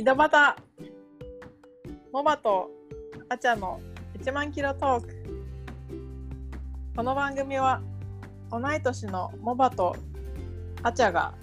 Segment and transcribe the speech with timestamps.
[0.00, 0.56] 井戸端。
[2.10, 2.70] モバと
[3.28, 3.82] アチャの
[4.18, 5.08] 1万キロトーク。
[6.96, 7.82] この番組は
[8.50, 9.94] 同い年のモバと
[10.82, 11.34] アチャが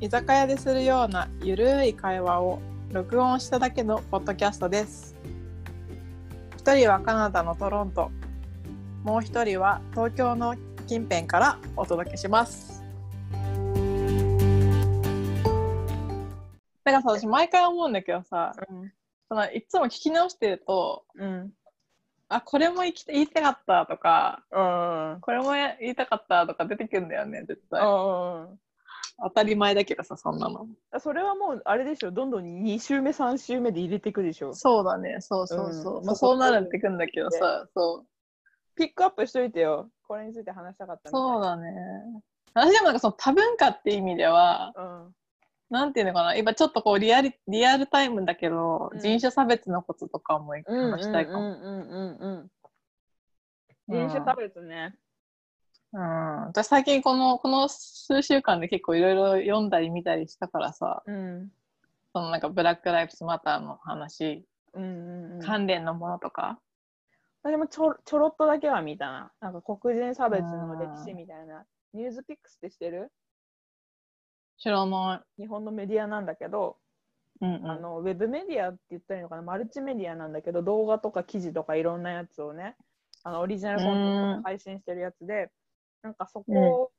[0.00, 2.60] 居酒屋でするようなゆるい会話を
[2.94, 5.14] 録音しただけのポッドキャストです。
[6.56, 8.10] 一人はカナダのトロント。
[9.04, 10.56] もう一人は東京の
[10.86, 12.77] 近辺からお届けします。
[16.92, 18.92] なんかさ 私毎回思うんだけどさうん。
[19.28, 21.52] そのいつも聞き直してるとうん。
[22.28, 22.92] あこれも言
[23.22, 25.20] いたかったとかうん。
[25.20, 27.80] これも言いたかったとか出てくるんだよね絶対。
[27.80, 28.58] うん
[29.20, 30.68] 当たり前だけどさそんなの。
[31.00, 32.12] それはもうあれでしょ。
[32.12, 34.54] どんどん2週目3週目で入れていくでしょ。
[34.54, 35.16] そうだね。
[35.20, 38.06] そうそうそう、まあうんそこそうなるってくんだけどさそう。
[38.76, 39.90] ピックアップしといてよ。
[40.06, 41.72] これについて話したかったそうだね。
[42.54, 45.14] 私でもなんかその多文化って意味ではうん
[45.70, 46.34] なんていうのかな？
[46.36, 49.00] 今ちょっとこうリアリリアルタイムだけど、うん。
[49.00, 52.48] 人種差別のこととかも話したいかも、
[53.88, 54.94] 人種差別ね。
[55.92, 61.50] うん、私最近このこの数週間で結構いろいろ読んだり見たりしたからさうん。
[62.12, 64.44] そのなんかブラック・ライブズ・マターの話、
[64.74, 65.42] うんうんうん。
[65.42, 66.58] 関連のものとか、
[67.42, 69.32] 私もちょちょろっとだけは見たな。
[69.40, 71.64] なんか黒人差別の歴史みたいな。
[71.94, 73.10] ニュースピックスって知ってる？
[74.58, 76.76] 知らな日本のメディアなんだけど
[77.40, 79.42] い、うんうん、あのウェブメディアって言ったらいいのかな？
[79.42, 82.76] マルチメディアなんだけど動画とか記事とかいろんなやつをね
[83.22, 85.50] あのオリジナルコンテンツとか配信してるやつで
[86.02, 86.44] なんかそ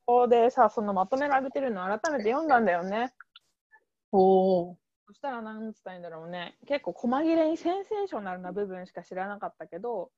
[0.05, 3.13] こでさ、そのまとめられてるの改めて読んだんだよね。
[4.11, 4.75] おー。
[5.07, 6.57] そしたらなんつったらいいんだろうね。
[6.67, 10.11] 結構細切れにセンセーショナルな部分しか知らなかったけど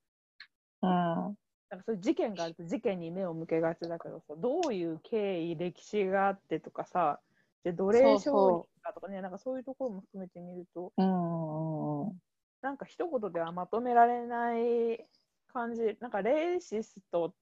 [0.81, 0.89] うん。
[0.89, 7.20] なんかそういう事件があると事件に目を向けがちだけどさどういう経緯歴史があってとかさ
[7.64, 12.22] で奴隷商そ品かとかねなんかそういうところも含めてみるとうんうんうん。
[12.61, 15.05] なんか一言ではまとめられない
[15.52, 15.98] 感じ。
[16.00, 17.33] なんかレイシストっ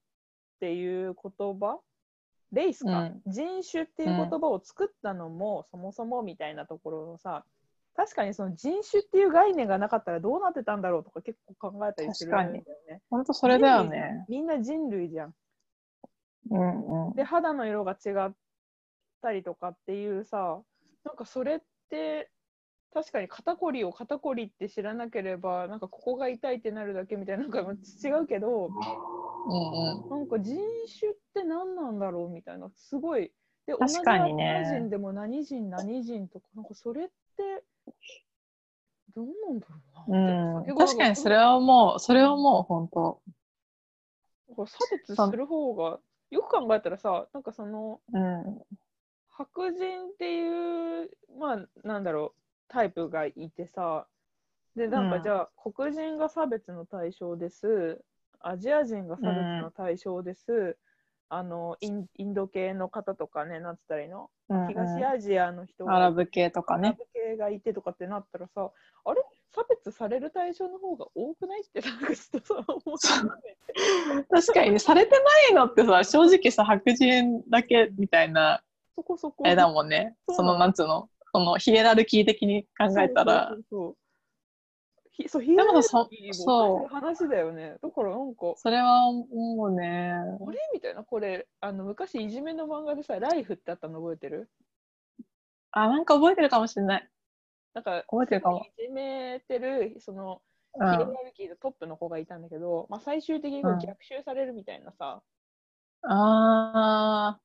[0.62, 1.80] ていう言葉？
[2.54, 3.22] レイスか、うん。
[3.28, 7.44] 人種っていう言葉を作ったのも、そもそもみたいなところのさ
[7.96, 12.64] 確かにその人種っていう概念がなかったらどうなってたんだろうとか結構考えたりするんだよね。
[13.10, 14.26] ほんとそれだよね。
[14.30, 15.34] みんな人類じゃん。
[16.50, 17.14] うんうん。
[17.14, 18.32] で肌の色が違っ
[19.22, 20.60] たりとかっていうさ
[21.06, 21.60] なんかそれっ
[21.90, 22.30] て
[22.94, 27.60] 確かに肩こりを肩こりって知らなければなんかここが痛いってなるだけみたいななんか
[28.04, 30.10] 違うけどうんうん。
[30.10, 30.58] なんか人
[31.00, 33.32] 種って何なんだろうみたいなすごい。
[33.66, 37.64] で同じアジア人でも何人何人とかなんかそれって
[39.16, 39.76] どうなんだろ
[40.08, 43.22] うなうん、確かにそれは思う、それは思う、本当。
[44.66, 46.00] 差別する方が
[46.32, 48.62] よく考えたらさなんかそのうん、
[49.40, 54.06] 白人っていうまあなんだろうタイプがいてさ。
[54.76, 55.06] でなん。
[55.06, 58.00] うんかじゃあ、黒人が差別の対象です。
[58.40, 60.78] アジア人が差別の対象です、
[61.30, 64.68] あのインインド系の方とかねなんつったらいいの、うんうん。
[64.68, 66.90] 東アジアの人がアラブ系とかね。
[66.90, 68.70] アラブ系がいてとかってなったらさ
[69.06, 69.22] あれ？
[69.52, 71.62] 差別される対象の方が多くない？
[71.62, 73.08] ってなんかちょっとさ思って。
[74.30, 78.64] 確かにね、されてないのってさ、正直さ、白人だけみたいな、
[79.00, 79.46] そこそこ。
[79.46, 80.16] あれだもんね。
[80.28, 83.56] そのなんつうの、そのヒエラルキー的に考えたら。
[83.70, 83.96] そ、う
[85.28, 87.78] そうヒエでラルキーもそう話だよね。
[87.82, 88.54] だからなんか。
[88.58, 90.12] それは思うね。
[90.12, 91.04] あれみたいな？
[91.04, 94.50] これあの昔いじめの漫画でさ「ライフ」ってあったの覚えてる？
[95.72, 97.10] あ、なんか覚えてるかもしれない。
[97.74, 98.60] なんか覚えてるかも。
[98.60, 100.42] いじめてるその
[100.76, 101.08] うヒエラん。
[101.08, 103.80] ルキーのトップの子がいたんだけど、まあ、最終的にうん。
[103.80, 105.22] 逆襲されるみたいなさ、
[106.04, 107.40] あ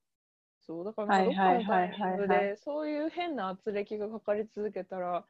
[0.66, 5.24] そうだからなんかどっかのはいはいタイミングでそういう変な圧力がかかり続けたらなん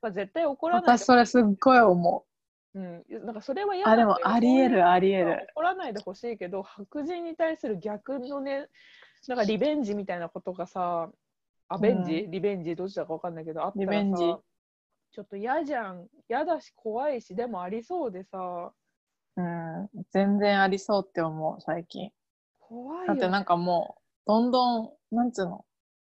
[0.00, 2.24] か絶対怒あ、らない私それすっごい思
[2.74, 2.78] う。
[2.78, 3.90] ん、なんかそれは嫌う。
[3.90, 5.46] あ、でもありえる、ありえる。
[5.54, 8.68] 怒らないでほしいけど白人に対する逆のね
[9.26, 11.10] なんかリベンジみたいなことがさ
[11.68, 12.74] アベンジ、リベンジ？
[12.76, 14.22] どっちだか分かんないけどあったらさリベンジ？
[15.12, 16.06] ちょっと嫌じゃん。
[16.28, 18.72] 嫌だし怖いしでもありそうでさ。
[19.36, 22.10] うん、全然ありそうって思う、最近。
[22.58, 23.99] 怖いよだってなんかもう、
[24.30, 25.64] どんどん、なんつうの、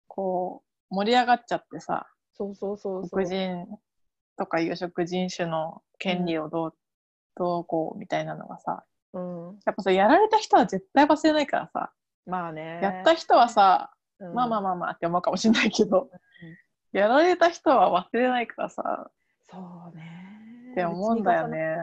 [0.07, 3.09] こう、盛り上がっちゃってさ、そうそうそうそう。
[3.09, 3.67] 黒人
[4.37, 6.75] とか有色人種の権利をどう、
[7.37, 11.93] どうこうみたいなのがさ、うん、やっぱさ、やられた人は絶対忘れないからさ、
[12.27, 12.81] まあね。
[12.83, 14.35] やった人はさ、うん。
[14.35, 16.11] まあまあまあまあって思うかもしれないけど、
[16.93, 19.11] やられた人は忘れないからさ、
[19.51, 20.03] そうね。
[20.73, 21.77] って思うんだよね。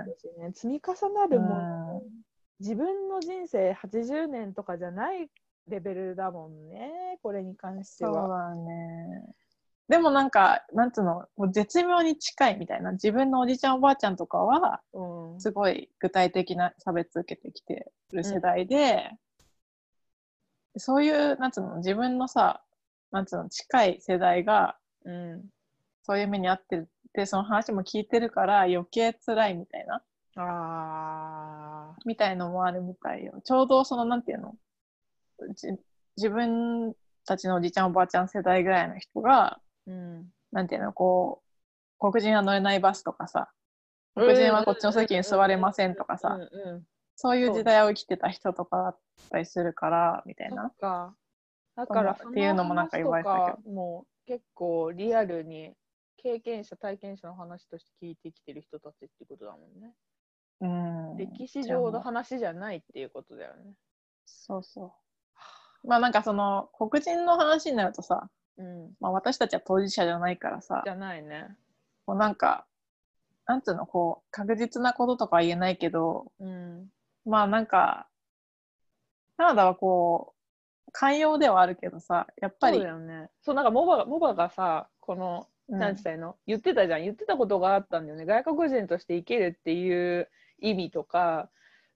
[0.54, 2.02] 積み重なるもん、うん。
[2.60, 5.28] 自分の人生80年とかじゃない
[5.70, 9.36] レベルだもんねこれに関してそうはだね。
[9.88, 12.92] でもなんか、なんつうの、もう絶妙に近いみたいな。
[12.92, 15.42] 自分のおじちゃんおばあちゃんとかは、うん。
[15.42, 19.10] すごい具体的な差別受けてきてる世代で、
[20.78, 22.64] そういう、なんつうの、自分のさ、
[23.12, 25.50] なんつうの、近い世代が、うん。
[26.04, 26.90] そういう目に遭ってる。
[27.10, 30.04] って、その話も聞いてるから余計辛いみたいな、
[30.36, 33.42] あみたいのもあるみたいよ。
[33.44, 34.58] ちょうどその、なんていうの、じ
[35.48, 36.94] 自分
[37.26, 41.42] たちのおじちゃんおばあちゃん世代ぐらいの人が、ーうんなんていうの、こ
[42.00, 43.52] う、黒人は乗れないバスとかさ、
[44.16, 46.84] 黒人はこっちの席に座れませんとかさ、うんうん
[47.22, 49.00] そういう時代を生きてた人とかだっ
[49.30, 50.74] たりするから、みたいそなっ。
[50.80, 51.14] か
[51.76, 55.74] だからっていうのもなんか言われてたけどもう結構リアルに
[56.18, 59.94] 経験者体験者の話として聞いてきてる人たちってことだもんね、
[60.62, 61.18] うん。
[61.18, 63.74] 歴史上の話じゃないっていうことだよね
[64.26, 64.92] そうそう。
[65.86, 68.92] まあなんかその黒人の話になるとさ、うん。
[69.00, 71.48] まあ、私たちは当事者じゃないからさじ、ゃないね。
[72.06, 72.66] こうなんか、
[73.46, 76.92] なんつうの、こう、確実なこととかは言えないけど、うん。
[77.26, 78.08] まあなんか、
[79.38, 80.34] カナダはこ
[80.88, 83.30] う、寛容ではあるけどさ、やっぱり、そうだよね。
[83.42, 85.80] そうなんかモバモバがさこのうん。
[85.80, 86.36] なんつったらいいの？
[86.48, 87.04] 言ってたじゃん。
[87.04, 88.26] 言ってたことがあったんだよね。
[88.26, 90.28] 外国人として生きるっていう
[90.60, 91.50] 意味とか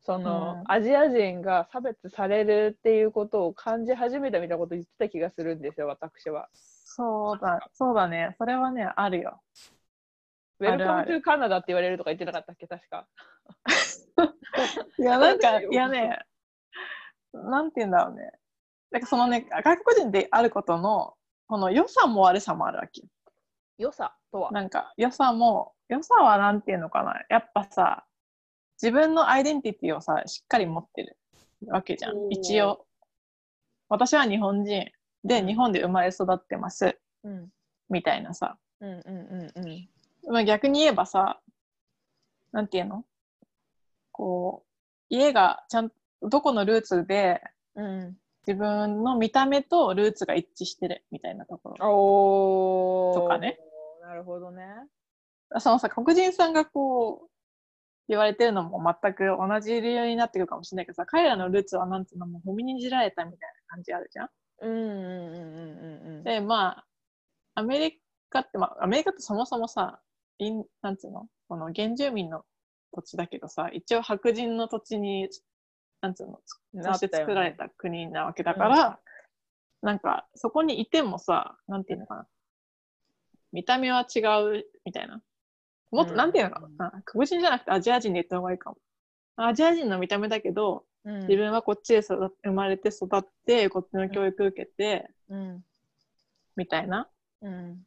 [0.06, 6.50] その、うんアジア人が差別されるっていうことを感じ始めたみたいなこと言ってた気がするんですよ私は。
[6.54, 8.36] そうだ、そうだね。
[8.38, 9.42] それはね、あるよ。
[10.60, 13.08] Welcome to Canada って言われるとか言ってなかったっけ確か。
[15.00, 16.20] いや、なんか、 いやね、
[17.34, 18.32] なんて言うんだろうね。
[18.92, 21.16] なんかそのね、外国人であることの、
[21.48, 23.08] この良さも悪さもあるわけよ。
[23.78, 24.52] 良さとは？
[24.52, 27.22] なんか、良さも、良さはなんていうのかな。
[27.30, 28.06] やっぱさ、
[28.84, 31.18] 自分のアイデンティティをさ、しっかり持ってる
[31.68, 32.32] わけじゃんおー。
[32.32, 32.86] 一応。
[33.88, 34.92] 私は日本人
[35.24, 37.00] で、うん日本で生まれ育ってます。
[37.24, 37.50] うん
[37.90, 38.58] みたいなさ。
[38.82, 39.90] うんうんうんうん。
[40.34, 41.40] まあ、逆に言えばさ、
[42.52, 43.06] なんていうの？
[44.12, 44.68] こう、
[45.10, 45.92] 家がちゃん
[46.22, 47.42] どこのルーツで
[47.76, 53.22] うん、自分の見た目とルーツが一致してるみたいなところ。
[53.22, 53.58] とかね。
[54.02, 54.66] なるほどね。
[55.60, 57.30] そのさ、黒人さんがこう、
[58.10, 64.30] 言われてるのも全く同じ理由になってくるかもしれないけどさ、彼らのルーツはなんつうのもう踏みにじられたみたいな感じあるじゃん。
[64.62, 66.24] うんうんうんうんうんうん。
[66.24, 66.86] で、まあ、
[67.56, 70.02] アメリカって、まあ、アメリカってそもそもさ、
[70.40, 72.44] インなんつうのこの原住民の
[72.94, 75.30] 土地だけどさ、一応白人の土地に、
[76.02, 76.40] なんつうの、
[76.84, 79.00] そして作られた国なわけだから、
[79.82, 82.28] なんか、そこにいてもさ、なんていうのかな。
[83.52, 85.22] 見た目は違うみたいな。
[85.94, 86.52] もっと、うんなんていうの？
[86.52, 87.02] かな。
[87.06, 88.78] 黒人じゃなくてアジア人で言った方がいいかも。
[89.36, 95.64] アジア人の見た目だけど、うん自分はこっちで育っ生まれて育って、こっちの教育受けて、うん
[96.56, 97.10] みたいな。
[97.42, 97.86] うん。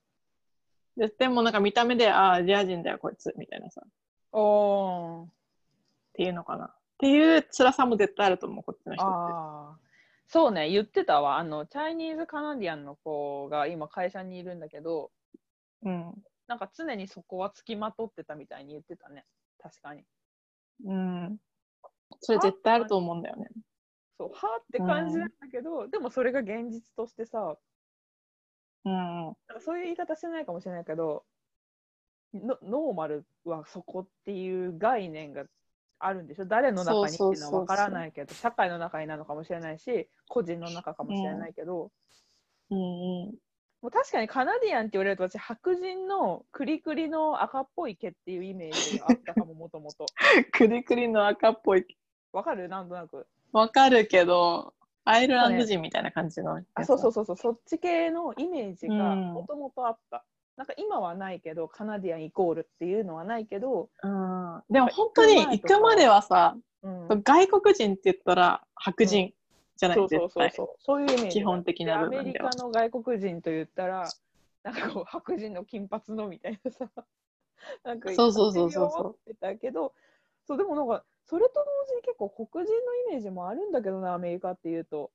[0.96, 3.82] ででもなんか見た目で、ああ、アジア人だよ、こいつ、みたいなさ。
[3.84, 3.88] っ
[4.32, 5.26] おー。
[6.14, 6.66] ていうのかな。
[6.66, 9.82] っていう辛さも絶対あると思う、こっちの人って。
[10.28, 11.38] そうね、言ってたわ。
[11.38, 15.10] あの、チャイニーズカナディアンの子が今会社にいるんだけど、
[15.82, 16.14] うん。
[16.46, 19.24] なんか常にそこはつきまとってたみたいに言ってたね。
[19.58, 20.04] 確かに。
[20.84, 21.38] うん。
[22.20, 23.48] それ絶対あると思うんだよね。
[24.18, 27.56] そう、はあって感じなんだけど、でもそれが現実としてさ、
[28.84, 29.34] うん。
[29.60, 31.24] そういう言い方してないかもしれないけど、
[32.32, 35.44] のノーマルはそこっていう概念が
[35.98, 36.46] あるんでしょ？
[36.46, 41.90] 誰の中にっていうのは分からないけど、社会の中になのかもしれないし、個人の中かもしれないけど、
[42.70, 43.34] うんうん。
[43.86, 50.06] もう確かにカナディアンって言われると私白人のクリクリの赤っぽい毛っていうイメージがあったかももともと。
[50.50, 51.86] クリクリの赤っぽい。
[52.32, 52.68] わかる？
[52.68, 53.28] なんとなく。
[53.52, 54.74] わかるけど、
[55.04, 56.66] アイルランド人みたいな感じのやつ。
[56.74, 57.36] あそうそうそうそう。
[57.36, 59.32] そっち系のイメージがうん。
[59.34, 60.24] もともとあった、
[60.56, 64.62] なんか今はないけどカナディアンイコールっていうのはないけど、うん。
[64.68, 69.32] でも本当に行くまではさ、うん、外国人って言ったら白人
[69.76, 70.30] じゃない、そうそう。
[70.30, 74.08] そうそうそういうイメージが基本的な部分アメリカの外国人と言ったら
[74.62, 76.88] なんかこう白人の金髪のみたいなさ
[77.84, 79.94] なんかそうそうそうそうそう思ってたけど
[80.46, 85.10] そうでもなんかそれと同時に結構黒人のイメージもあるんだけどなアメリカっていうと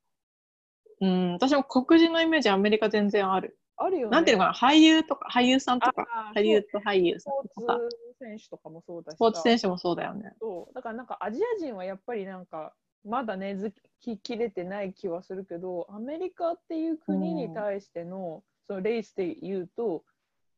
[1.01, 1.33] うん。
[1.33, 3.57] 私も黒人のイメージアメリカ全然ある。
[3.75, 10.33] あるよねなんていうのかな、俳優とか、俳優さんとか、あーハリウッド俳優スさポんとかさ、ーツ選手とかもそうだしスポーツ選手手もそうだよね。
[10.39, 12.73] そうだからなんかアジア人はやっぱりなんか
[13.05, 20.03] まだ根付ききれてない気はするけどアメリカっていう国に対しての,、そのレースで言うと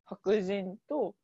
[0.06, 1.16] 白人と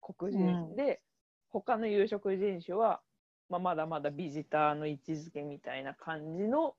[0.00, 1.00] 黒人で、
[1.48, 3.00] 他の有色人種は、
[3.48, 6.74] まあ、まだまだビジターの位置づけみたいな感じの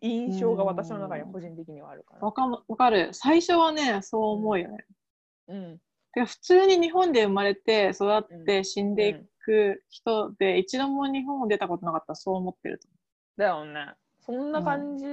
[0.00, 2.20] 印象が私の中には個人的にはあるかな。
[2.20, 3.10] わかわかる。
[3.12, 4.86] 最初はね、そう思うよね。
[5.48, 5.78] うん。
[6.12, 12.88] てか普通に日本で生まれて育って死んでいく人で、一度も日本を出たことなかったらそう思ってると
[13.36, 13.94] だよね。
[14.20, 15.06] そんな感じ、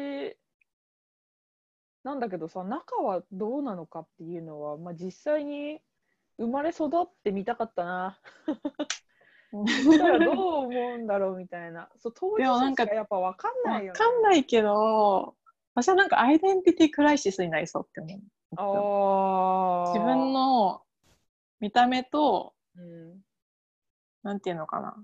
[2.03, 5.79] なんだけどさ、中はどうなのかっていうのは、まあ、実際に
[6.37, 8.19] 生まれ育ってみたかったな。
[9.53, 9.63] どう
[10.65, 11.87] 思うんだろうみたいな。
[11.97, 13.99] そう当事でもなんか者しかやっぱ分かんなわいよね。
[13.99, 15.35] かんないけど、
[15.75, 18.21] 私はなんかアイデンティティクライシスになりそうって思う。
[19.93, 20.81] 自分、の
[21.59, 23.21] 見た目と、うん、
[24.23, 24.95] なんていうのかな。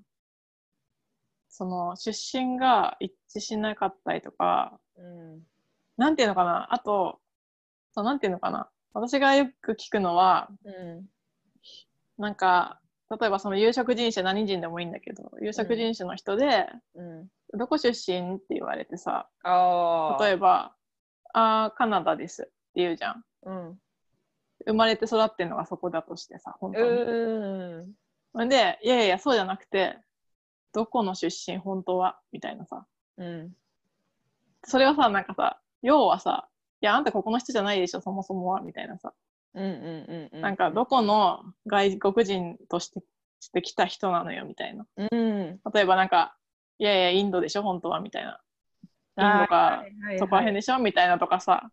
[1.60, 5.42] その出身が一致しなかったりとか、うん、
[5.98, 6.74] なんていうのかな？
[6.74, 7.20] あと、
[7.94, 8.70] そうなんていうのかな？
[8.94, 11.06] 私がよく聞くのは、うん、
[12.18, 12.80] なんか、
[13.12, 17.28] 例えばその有色人種何人でもいいんだけど、有色人種の人で、うん。
[17.58, 19.28] どこ出身って言われてさ。
[19.44, 20.74] 例えば、
[21.34, 23.24] あーカナダですって言うじゃん。
[23.44, 23.78] うん。
[24.66, 26.80] 生まれて育ってるのがそこだとしてさ、本当
[28.40, 28.46] に。
[28.46, 29.98] んで、いやいや、そうじゃなくて、
[30.74, 32.20] どこの出身、本当は？
[32.32, 32.86] みたいなさ。
[33.18, 33.56] うん。
[34.64, 36.48] それはさ、なんかさ、要はさ、
[36.82, 39.14] いや、あんたここの人じゃないでしょ、そもそもは、みたいなさ。
[39.54, 40.42] うんうんうん。
[40.42, 43.02] なんか、どこの外国人として
[43.42, 44.86] してきた人なのよ、みたいな。
[44.98, 45.60] うん。
[45.74, 46.36] 例えばなんか、
[46.78, 48.42] いやいや、インドでしょ、本当は、みたいな。
[49.18, 49.84] インドか、
[50.20, 51.72] そこら辺でしょ、みたいなとかさ。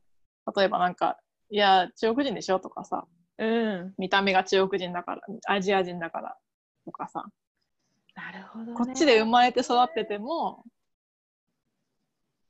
[0.57, 1.19] 例えばなんか、
[1.51, 3.05] いや、中国人でしょ、とかさ。
[3.39, 3.95] うん。
[3.99, 6.37] 見た目が中国人だから、アジア人だから、
[6.85, 7.27] とかさ。
[8.17, 8.73] なるほど、ね。
[8.75, 10.65] こっちで生まれて育ってても、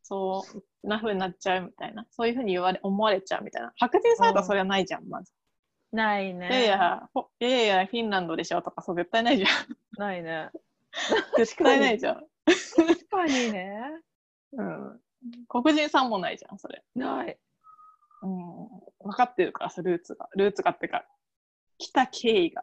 [0.03, 0.45] そ
[0.85, 2.07] うな風になっちゃうみたいな。
[2.13, 3.73] そういう風に言われ、思われちゃうみたいな。
[3.77, 5.33] 白人されたらそれはないじゃん、まず。
[5.93, 6.49] ないね。
[6.49, 9.51] いやいや、ほいやいや、フィンランドでしょとか、そう絶対ないじゃん。
[9.99, 10.51] ないね。
[11.37, 12.15] 絶対ないじゃん。
[12.45, 13.83] 確かにね。
[14.53, 15.01] うん。
[15.49, 16.85] 黒人さんもないじゃん、それ。
[16.95, 17.39] ない。
[18.23, 18.69] うん。
[19.01, 20.29] 分かってるからさ、ルーツが。
[20.37, 21.05] ルーツがってか、
[21.79, 22.63] 来た経緯が。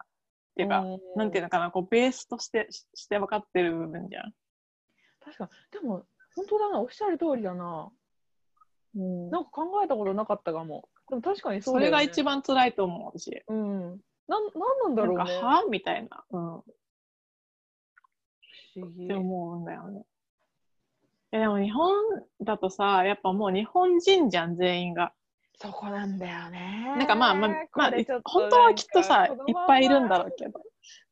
[0.54, 4.34] っていうか、なんていうのかな、こう、ベースとして、しして分かってる部分じゃん。
[5.20, 5.50] 確かに。
[5.72, 6.06] でも、
[6.36, 7.92] 本当だな、おっしゃる通りだな。
[8.96, 10.88] うんなんか考えたことなかったかも。
[11.10, 11.86] でも確かにそうね。
[11.86, 13.44] れが一番辛いと思う、私。
[13.48, 13.82] うん。
[14.28, 15.24] なん、なんなんだろうね。
[15.24, 15.64] なんか、は？
[15.66, 16.24] みたいな。
[16.30, 16.58] うん。
[16.60, 16.64] っ
[18.76, 19.16] 不思議て。
[19.16, 20.06] 思うんだよね。
[21.32, 21.96] え、でも日本
[22.42, 25.14] だとさ、やっぱもう日本人じゃん、全員が。
[25.56, 26.94] そこなんだよね。
[26.98, 27.92] なんかまあまあ、まあ
[28.24, 29.36] 本当はきっとさ、いっ
[29.68, 30.62] ぱいいるんだろうけど。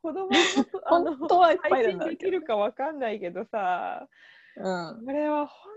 [0.02, 0.30] 子供
[0.86, 2.32] 本当はいっぱいいるんだろうけど。
[2.32, 4.08] きるかわかんないけどさ、
[4.58, 5.06] うん。
[5.06, 5.72] これは本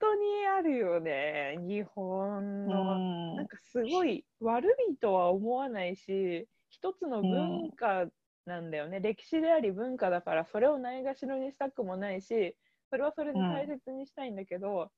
[0.00, 1.56] 当にあるよね。
[1.60, 8.06] 日本うの、んなんかすごい悪いとは思わないし、一つの文化
[8.46, 9.00] なんだよね。
[9.00, 12.56] 歴史であり文化だから、それをないがしろにしたくもないし、
[12.88, 14.90] それはそれで大切にしたいんだけど、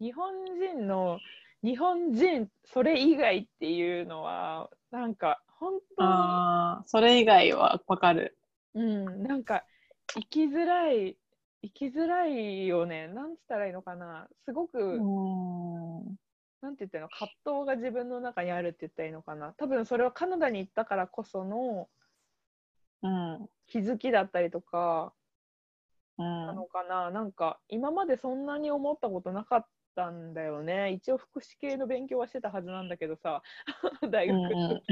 [0.00, 1.18] 日本人の
[1.62, 8.36] 日本人それ以外っていうのはなんか本当にそれ以外はわかる。
[8.74, 9.64] うん、なんか
[10.14, 11.16] 生きづらい
[11.62, 16.04] 生きづらいよねなんつったらいいのかなすごく、うん。
[16.60, 17.08] なんて言ったの？
[17.08, 21.88] 葛藤が自分の中にあるって言ったらいいのかな多分それはカナダに行ったからこその
[23.02, 23.48] うん。
[23.68, 25.12] 気づきだったりとか
[26.18, 30.92] うんなのかな、なんか今までそんなに思ったことなかったんだよね。
[30.92, 33.42] 一応福祉系の勉強はしてたはずなんだけどさ。
[34.10, 34.36] 大学。
[34.36, 34.82] う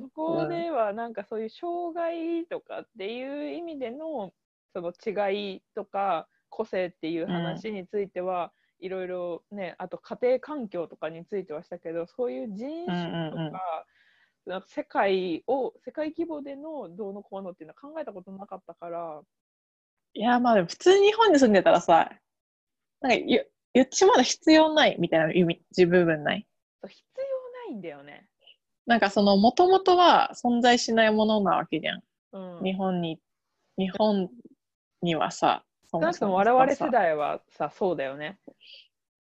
[0.00, 4.32] そこではなんかそういう障害とかっていう意味での
[4.72, 19.20] その違いとか個性っていう話については、いろいろねあと家庭環境とかについてはしたけどそういう人種とか,、か世界を世界規模でのどうのこうのっていうのは考えたことなかったから。
[20.12, 22.10] いや、まあ普通に日本に住んでたらさ、
[23.00, 26.46] なんか言言っちまだ必要ないみたいな意味、自分分ない？
[26.86, 28.26] 必要ないんだよね。
[28.86, 32.02] なんかその、もともとは存在しないものなわけじゃん。
[32.32, 33.20] うん、日本に、
[33.78, 34.28] 日本
[35.02, 38.38] にはさ、そ少なくとも我々世代はさそうだよね。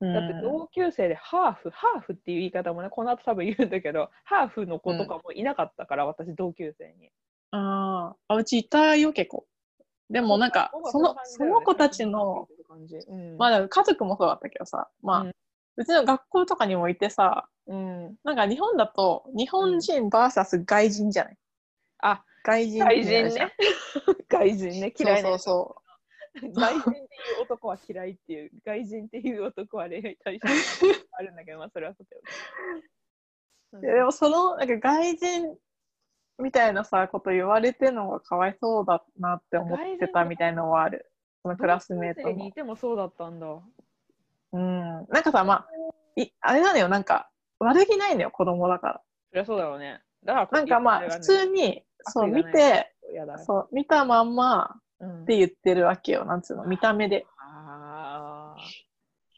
[0.02, 7.12] だって同級生でハーフ、ハーフっていう言い方もね、この後多分言うんだけど、ハーフの子とかもいなかったから、私同級生に。
[7.52, 9.46] あーあ、うちいたよ、結構。
[10.10, 15.32] でもなんか、その、その子たちの、、うん、まあ家族もそうだったけどさ、まあ、うん。
[15.78, 21.38] うちの学校とかにもいてさ、うん、なんか日本だと、日本人 VS 外人じゃない、
[22.00, 23.54] あ、外人外人ね。
[24.30, 25.76] 外人ね、嫌いなそうそ
[26.36, 26.40] う。
[26.40, 26.96] そ外人ってい
[27.40, 30.48] う男は嫌いっていう、外人っていう男は恋愛対象
[31.14, 32.22] あるんだけど、まあそれはそうだよ
[33.74, 33.80] う。
[33.82, 33.88] ね。
[33.88, 34.68] いやでもその、なん。
[34.68, 35.58] か外人
[36.40, 41.09] みたいなさ、こと言われてるのがかわいそうだなって思ってたみたいのはある。
[41.44, 42.52] そのクラスメートにい。
[42.52, 43.48] てもそうだったんだ。
[44.52, 45.08] うん。
[45.10, 45.68] なんかさ、まあ、
[46.16, 47.30] いあれなのよ、なんか、
[47.60, 50.02] 悪気ないのよ、子供だかそりゃそうだろうね。
[50.24, 50.60] だからら。
[50.60, 52.94] なんかまあ、普通に、そう、見て。
[53.46, 57.26] そう、見たまんまうんって言ってるわけよ、なんつうの、見た目で。
[57.38, 58.90] あー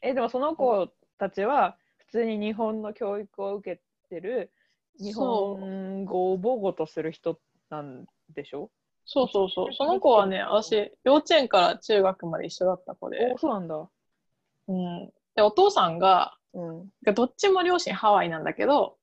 [0.02, 4.50] えでもその子たちは普通に日本の教育を受けてる
[4.98, 7.38] 日本語を母語とする人
[7.70, 8.70] なんでしょ？
[9.04, 9.72] そうそうそう。
[9.72, 13.88] その子はね、私、幼稚園から中学まで一緒だった子でお、そうなんだ。
[14.68, 15.12] うん。
[15.34, 18.96] で、お父さんが、うん、どっちも両親ハワイなんだけど、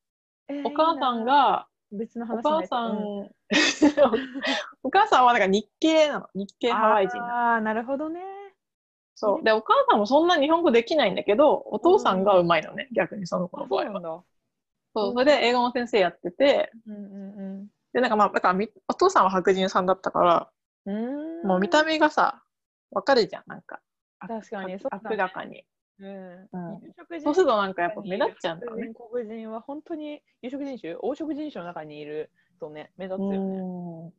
[0.66, 3.32] お母さんが、別のお話母さん、うん
[4.84, 6.28] お母さんはなんか日系なの。
[6.36, 7.18] 日系ハワイ人。
[7.18, 8.22] ああなるほどね。
[9.16, 9.44] そう。
[9.44, 14.24] で、お母さんもそんな日本語できないんだけど、お父さんがうまいのね、逆にその子あの場合は。
[14.96, 15.14] そう。
[15.14, 17.68] それで英語の先生やってて、うんうん
[18.00, 20.50] で、なんかまあ、だからみお父さんは白人さんだったから、
[20.86, 20.92] う
[21.44, 21.48] ん。
[21.48, 22.44] もう見た目がさ、
[22.92, 23.82] わかるじゃん、なんか。
[24.20, 25.64] 確かに明らかに。
[26.00, 26.48] うん
[27.22, 28.94] そうするとなんかやっぱ目立っちゃうんだよね。
[29.12, 30.96] 黒人は本当に有色人種？
[30.96, 34.08] 黄色人種の中にいるとね目立つうよね。
[34.08, 34.14] ん。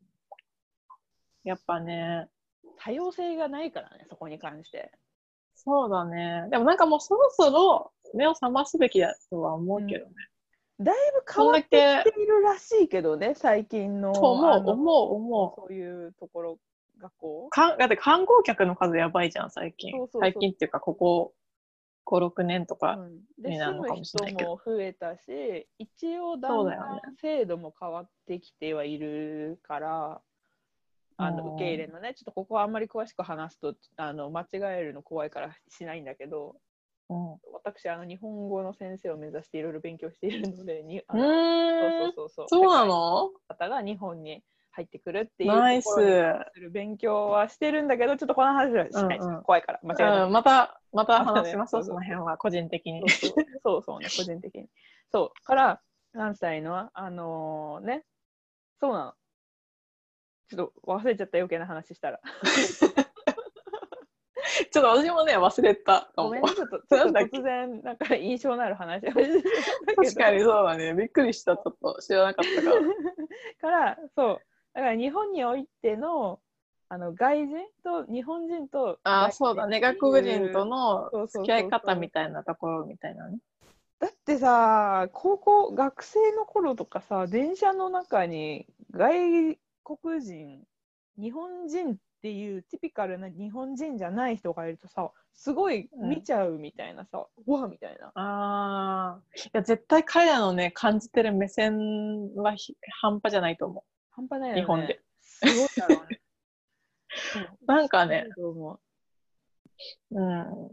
[1.44, 2.28] やっぱね、
[2.76, 4.92] 多様性がないからねそこに関して。
[5.54, 6.48] そうだね。
[6.50, 10.12] でもなんかもうそろそろ目を覚ますべきだとは思うけどね。
[10.80, 11.68] だいぶ変わって
[12.04, 15.60] けきているらしいけどね最近のと思う、あの思う、思う。
[15.60, 16.58] そういうところ
[16.98, 17.48] 学校。
[17.50, 19.92] かだって観光客の数やばいじゃん、最近。
[19.92, 21.34] そうそうそう最近っていうか、ここ
[22.06, 22.98] 5、6年とか。
[23.38, 30.22] になるのかもしれないけど住む人も増えたし一応だんだん制度も変わってきてはいるから。
[31.22, 36.56] あうんの受け入れのねちょっとここはあんまり詳しく話すとあの間違えるの怖いからしないんだけど
[37.10, 37.32] うん。
[37.34, 41.92] う私あの日本語の先生を目指していろいろ勉強しているのでにあーのん。
[41.92, 45.88] そうそうそうそうな世界の方が日本に入ってくるっていうナイス
[46.72, 53.00] 勉強はしてるんだけどちょっとこの話はしないうんうん怖いから間違えないうん、また、また話しますそうそうその辺は、個人的に。
[53.10, 54.68] そうそうそうそうね、個人的に。
[55.10, 55.80] そう、から、
[56.12, 58.04] 何歳のは、あのーね、
[58.80, 59.14] そうなの。
[60.50, 62.20] ちょっと忘れちゃった余計な話したら。
[64.70, 66.42] ちょっと私もね、忘れたかもごめん。
[66.42, 69.16] ね、 ちょっと突然、なんか印象のある話確
[70.14, 70.94] かにそうだね。
[70.94, 71.56] びっくりした。
[71.56, 72.76] ちょっと知らなかったから。
[73.60, 74.40] から、そう、
[74.74, 76.40] だから日本においての、
[76.88, 79.80] あの外人と日本人とああ、そうだね。
[79.80, 83.38] 外国人とのの付き合い方みたいなところみたいなね。
[84.00, 90.64] だってさ高校学生の頃とかさ電車の中に外国人
[91.18, 98.08] 日本人っていうティピカルな日本人じゃない人がいるとさすごい見ちゃうみたいなさ、うわみたいな。
[98.08, 99.20] ああ。
[99.34, 104.60] いや、絶対彼らのね、感じてる目線はひ半端じゃないと思半端ないよね。
[104.60, 105.00] 日本で。
[105.22, 106.06] すごいだろう。
[107.66, 108.26] なんかね、
[110.10, 110.70] うん。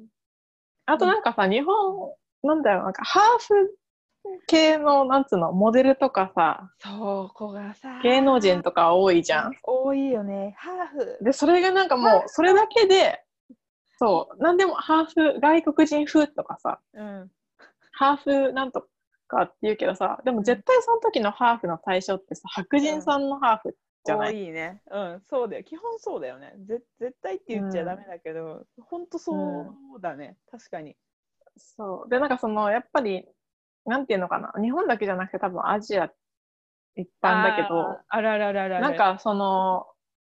[0.86, 3.80] あとなんかさ、日本、なんだろう、なんかハーフ
[4.48, 9.52] 系の、なんつうの、モデルとかさ、そうこがさ芸能人とか多いじゃん。
[9.64, 10.56] 多いよね。
[10.58, 11.18] ハーフ。
[11.22, 13.24] で、それがなんかもう、それだけで、
[13.98, 17.32] そう、なんでもハーフ、外国人風とかさ、うん。
[17.92, 18.88] ハーフなんと
[19.28, 24.82] かって言うけどさ、でも絶対その時のハーフの対象ってさ、白人さんのハーフじゃな多い、いね。
[24.92, 25.64] うんそうだよ。
[25.64, 26.54] 基本そうだよね。
[26.60, 29.08] ぜ絶対って言っちゃダメだけど、ほん。
[29.08, 30.96] とそうだね、確かに。
[31.58, 32.10] そう。
[32.10, 33.28] で、なんかその、やっぱり、
[33.88, 36.12] なんていうのかな、日本だけじゃなくて多分アジア
[36.96, 39.86] 一般だけど、あらららららなんかその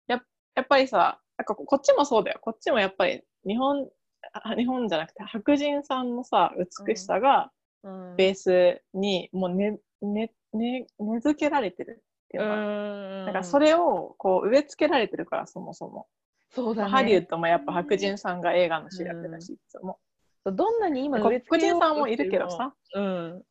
[0.08, 0.22] や
[0.56, 2.40] やっぱりさなんかここっちもそうだよ。
[2.42, 3.88] こっちもやっぱり日本
[4.34, 6.54] あ日本じゃなくて白人さんのさ
[6.88, 7.52] 美しさが
[7.84, 8.16] うん。
[8.16, 13.26] ベースにもうねねね根付けられてるっていうのかな,、うん。
[13.26, 16.08] なんかそれをこう植え付けられてるからそもそも、
[16.52, 16.90] そうだね。
[16.90, 20.00] ハリウッドもやっぱ白人さんが映画の主役だし、いつも。
[20.46, 22.74] どんなに今黒人さんもいるけどさ。
[22.94, 23.44] うん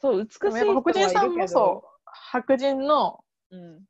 [0.00, 1.88] そう美しい黒人さんもそう。
[2.04, 3.84] 白人のう、うん。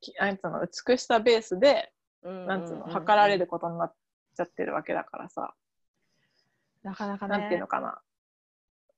[0.00, 1.92] きなんつうの美しさベースで
[2.24, 3.94] うんなんつうの、測られることになっ
[4.36, 5.54] ちゃってるわけだからさ、
[6.82, 7.38] なかなかね。
[7.38, 8.00] なんていうのかな。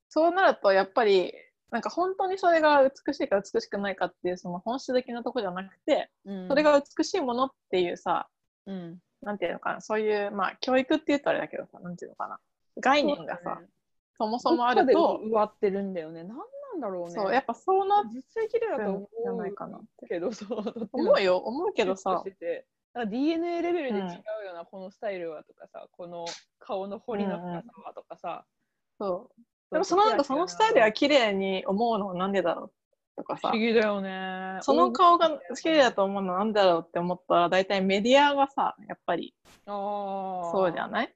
[0.09, 1.33] そうなると、やっぱり、
[1.71, 6.49] なんか本当にそれが美しいか美しくないかっていう、その本質的なとこじゃなくて、うん。
[6.49, 8.29] それが美しいものっていうさ、
[8.67, 8.99] うん。
[9.23, 12.39] なんていうのかな、そういう、まあ、教育って言うとあれだけどさ、なんていうのかな、
[12.79, 13.67] 概念がさ、ね
[14.19, 16.25] そもそもあるとで、植わってるんだよね。
[16.25, 16.43] なんな
[16.79, 17.15] んだろうね。
[17.15, 20.89] そう、やっぱそうなっ実際綺麗だと思じゃないかなけどそう。
[20.93, 22.23] 思うよ、思うけどさ。
[22.95, 24.13] なんか DNA レベルで違うよ
[24.53, 26.25] うな、このスタイルはとかさこの
[26.59, 28.45] 顔の彫りの深さはとかさ、
[28.99, 29.43] そう。
[29.71, 32.73] でもそのなんかそのスタイルが綺麗に思うのはなんでだろう
[33.17, 33.49] とかさ。
[33.49, 34.59] 不思、議だよね。
[34.63, 39.35] その顔が好きだと思うのなんだろうって思ったら、大体メディアはさ、やっぱり
[39.67, 40.51] ああ。
[40.53, 41.15] そうじゃない？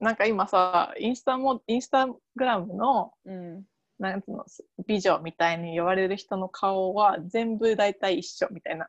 [0.00, 3.64] なんか今さ、インスタも、インスタグラムの、うん。
[3.98, 4.44] なんの、
[4.86, 8.88] 美女みたいに言われる人の顔は全部大体一緒みたいな。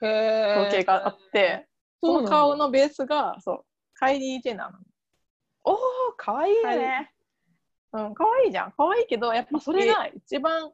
[0.00, 1.66] 統計があって、
[2.00, 3.64] その顔のベースが、そう、
[3.94, 4.78] カイリー・ジェナーな
[5.64, 5.76] おお、
[6.16, 7.10] かわいいね。
[7.92, 8.08] の。
[8.08, 8.72] うん、可愛いじゃん。
[8.76, 10.70] 可愛いけど、やっぱそれが一番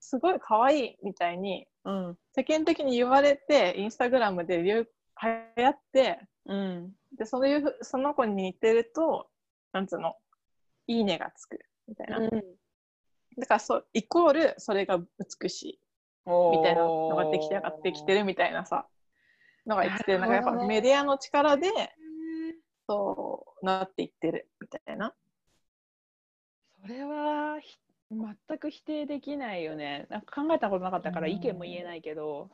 [0.00, 2.18] すごい可愛いみたいにうん。
[2.34, 4.86] 世間的に言われて、インスタグラムで流
[5.22, 6.92] 流行って、うん。
[7.16, 9.28] で、そういうふ、その子に似てると、
[9.72, 10.16] なんつうの、
[10.86, 12.20] いいねがつくみたいな。
[12.20, 15.80] だからそう、イコールそれが美しい
[16.26, 18.86] みたいなのができ上がってきてるみたいなさ、
[19.66, 21.70] のが言ってて、なんかやっぱメディアの力で、
[22.88, 25.14] そうなっていってるみたいな。
[26.82, 27.78] それはひ
[28.10, 30.06] 全く否定できないよね。
[30.10, 32.50] なんか考えたことなかったからうん意見も言えないけど。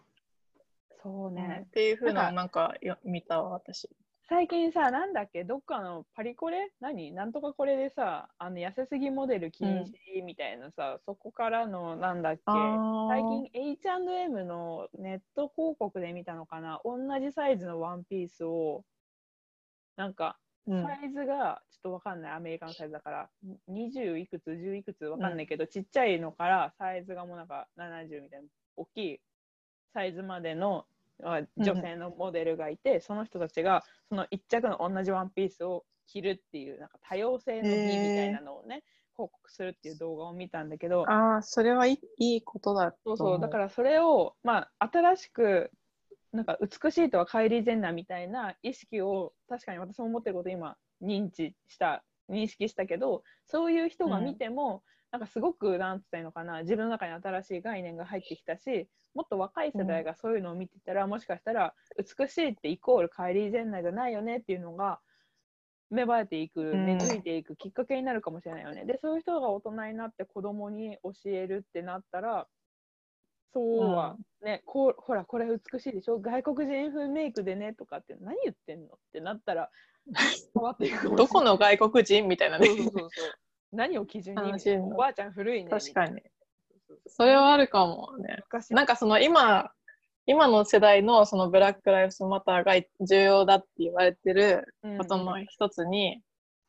[1.02, 1.62] そうねね。
[1.66, 3.88] っていうふうななんなんかよ見たわ、私。
[4.28, 6.72] 最近さ、なんだっけ、どっかのパリコレ？
[6.80, 7.12] 何？
[7.12, 18.84] なんとかこれでさ、あの痩せすぎモデル禁止みたいなさ、そこからのなんだっけ、最近 H&M のネット広告で見たのかな、同じサイズのワンピースを、
[19.96, 20.98] なんかうん。
[21.00, 23.30] サイズがちょっとわかんない、アメリカのサイズだから、
[23.68, 25.04] 20いくつ、10いくつ？
[25.04, 29.20] わかんないけど、ちっちゃいのからサイズがもうなんか70みたいな、大きい
[29.94, 30.86] サイズまでのあ
[31.22, 38.82] 女性のモデルがいて、その人たちがその一着の同じワンピースを着るっていう、なんか多様性の美みたいなのをね、
[39.14, 45.70] 報告するっていう動画を見たんだけど、ああ、それはいいことだそうそう、だからそれを、まあ、新しく、
[46.32, 54.82] なんか美しいとはカイリー・ジェンナーみたいな意識を、確かに私も持ってること今、認知した、認識したけど、そういう人が見ても、
[55.16, 65.00] なんかすごく、なんつったらいいのかな、自分の中に新しい概念が入ってきたし、もっと若い世代がそういうのを見てたら、もしかしたら、美しいってイコールカイリー・ジェンナーじゃないよねっていうのが、
[65.88, 68.84] 芽生えていく、ん根付いていくきっかけになるかもしれないよね。
[68.84, 72.46] で、そういう人が大人になって子供に教えるってなったら、
[73.54, 76.18] そうは、ね、こう、ほら、これ美しいでしょ？
[76.18, 78.96] 外国人風メイクでねとかって何言ってんの？
[78.96, 79.70] ってなったら、
[81.16, 82.66] どこの外国人みたいなね。
[82.66, 83.10] そうそうそう。
[83.76, 84.40] 何を基準に？
[84.92, 85.70] おばあちゃん古いね。
[85.70, 86.22] 確かに。
[87.06, 88.38] それはあるかもね。
[88.50, 88.74] 昔。
[88.74, 89.70] なんかその今、
[90.26, 96.20] 今の世代のそのブラック・ライフスマターが重要だって言われてることの一つに、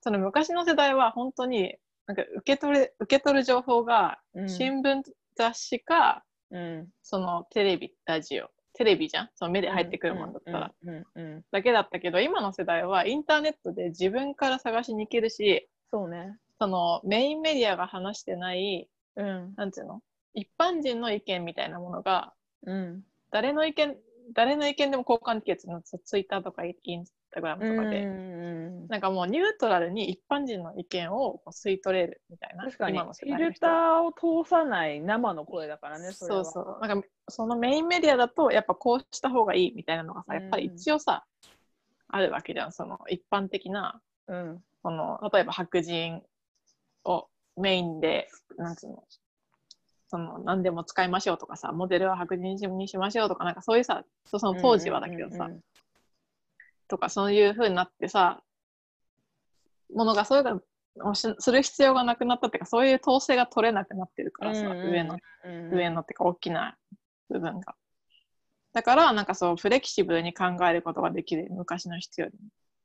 [0.02, 4.50] その昔の世代は本当になんか受け取る受け取る情報がうん。
[4.50, 5.02] 新聞
[5.36, 9.30] 雑誌か、うん、そのテレビラジオテレビじゃん？
[9.36, 11.44] その目で入ってくるもんだったら、うんうんうんうん。
[11.52, 16.38] だけだったけど今の世代はインターネットで自分から探しに行けるしそうね。
[16.60, 19.54] そのメインメディアが話してないうん。
[19.56, 20.02] なんていうの？
[20.34, 22.34] 一般人の意見みたいなものが
[22.66, 23.04] うん。
[23.32, 23.96] 誰の意見
[24.34, 32.96] 誰の意見でも交換できるのツイッターとかインスタグラムとかで、うんなんかもうニュートラルに一般人の意見を吸い取れるみたいな確かに。
[32.96, 34.12] 今の世フィルターを
[34.44, 36.88] 通さない生の声だからね、そそうそう。
[36.88, 41.26] なんかそのメインメディアだとやっぱこうした方がいいみたいなのがさやっぱり一応さ、
[42.10, 42.72] あるわけじゃん。
[42.72, 44.62] その一般的なうん。
[44.84, 46.22] その例えば白人
[47.08, 49.04] をメインでなんつうの
[50.10, 55.62] その何でも使いましょうとかさモデルは白人にしましょうとかなんかそういうさその当時はだけどさ、うんうんうん
[56.88, 58.42] とかそういう風になってさ
[59.94, 60.64] ものがそういう
[60.98, 65.74] のをしする必要がなくなったっていうかそういう統制が取れなくなってるからさ、うんうん上のうん。
[65.74, 66.78] 上のっていうか大きな
[67.30, 67.76] 部分が。
[68.74, 72.34] だからなんかそうフレキシブルに考えることができる昔の人より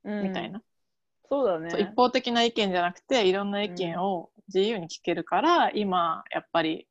[0.09, 0.27] もうん。
[0.27, 0.61] みたいな、
[1.29, 1.69] そうだね。
[1.79, 6.87] 一方的な意見じゃなくていろんな意見を自由に聞けるから、今やっぱり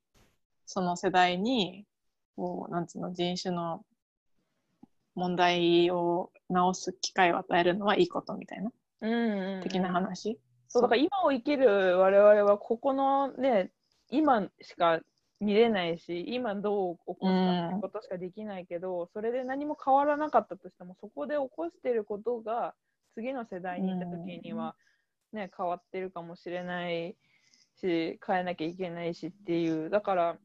[0.66, 1.84] その世代に
[2.36, 3.84] こうなんつうの人種の
[5.14, 8.70] 問題を直す機会を与えるのはいいことみたいな
[9.02, 10.38] うんうんうん的な話。
[10.68, 13.70] そうだから今を生きる我々はここのね
[14.10, 15.00] 今しか
[15.38, 22.74] 見れないし今どう起こすかってことしかできないけど、それで何も変わらなかったとしてもそこで起こしてることが
[23.14, 24.74] 次の世代に行った時には、
[25.32, 27.16] ね変わってるかもしれない
[27.80, 29.90] し変えなきゃいけないしっていう。
[29.90, 30.36] だから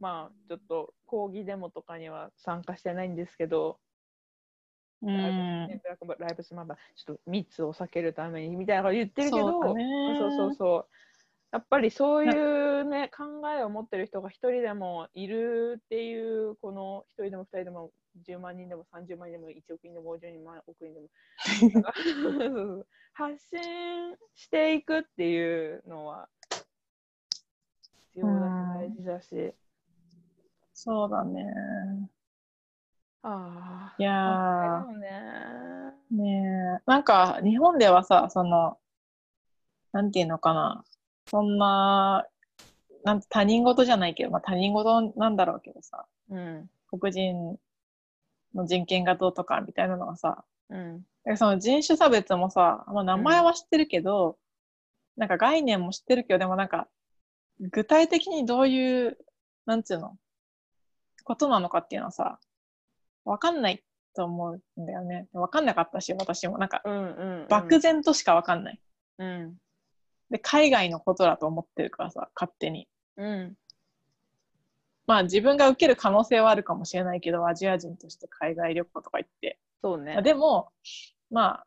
[0.00, 3.78] まあちょっと抗議デモとかには参加してないんですけど、
[5.02, 5.06] う
[6.18, 9.84] ライブスマバーちょっと密を避けるためにみたいなこと言ってるけどそうだね。
[10.18, 10.86] そうそうそう
[11.52, 12.30] やっぱりそうい
[12.80, 17.90] うね考えを持ってる人が一人でもいるっていうこの一人でも二人でも
[18.26, 23.60] 10万人でも30万人でも1億人でも50万億人でも発信
[24.34, 26.28] していくっていうのは
[28.14, 29.54] 必要だし大事だし、
[30.74, 31.44] そうだね。
[33.22, 35.92] あいやね。
[36.10, 36.82] ねえ。
[36.86, 38.78] なんか、日本ではさ、その、
[39.92, 40.84] なんていうのかな。
[41.32, 42.26] そんな、
[43.04, 46.70] なんて他人事じゃないけど、まあ他人事なんだろうけどさ、うん。
[46.88, 47.58] 黒人
[48.54, 51.06] の人権がどうとかみたいなのはさ、うん。
[51.24, 54.36] でその人種差別もさ、まあ、名前は知ってるけど、
[55.16, 56.88] なんか概念も知ってるけど、でもなんか、
[57.60, 59.16] 具体的にどういう、
[59.64, 60.18] なんつうの、
[61.24, 62.38] ことなのかっていうのはさ、
[63.24, 63.82] わかんない
[64.14, 65.28] と思うんだよね。
[65.32, 66.58] わかんなかったし、私も。
[66.58, 66.94] なんか、うん。
[66.94, 66.98] う
[67.44, 67.46] ん。
[67.48, 68.80] 漠然としかわかんない。
[69.18, 69.56] うん。
[70.32, 72.88] で、海外のことだと思ってるからさ、勝手に。
[73.16, 73.56] うん。
[75.06, 79.58] まあ自分が受ける可能性はあるかもしれないけど、アジア人として海外旅行とか行って。
[79.82, 80.20] そうね。
[80.22, 80.70] でも、
[81.30, 81.66] まあ、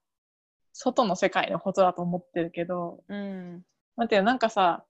[0.74, 3.64] 外の世界のことだと思ってるけど、うん。
[3.96, 4.84] なんていうの、なんかさ、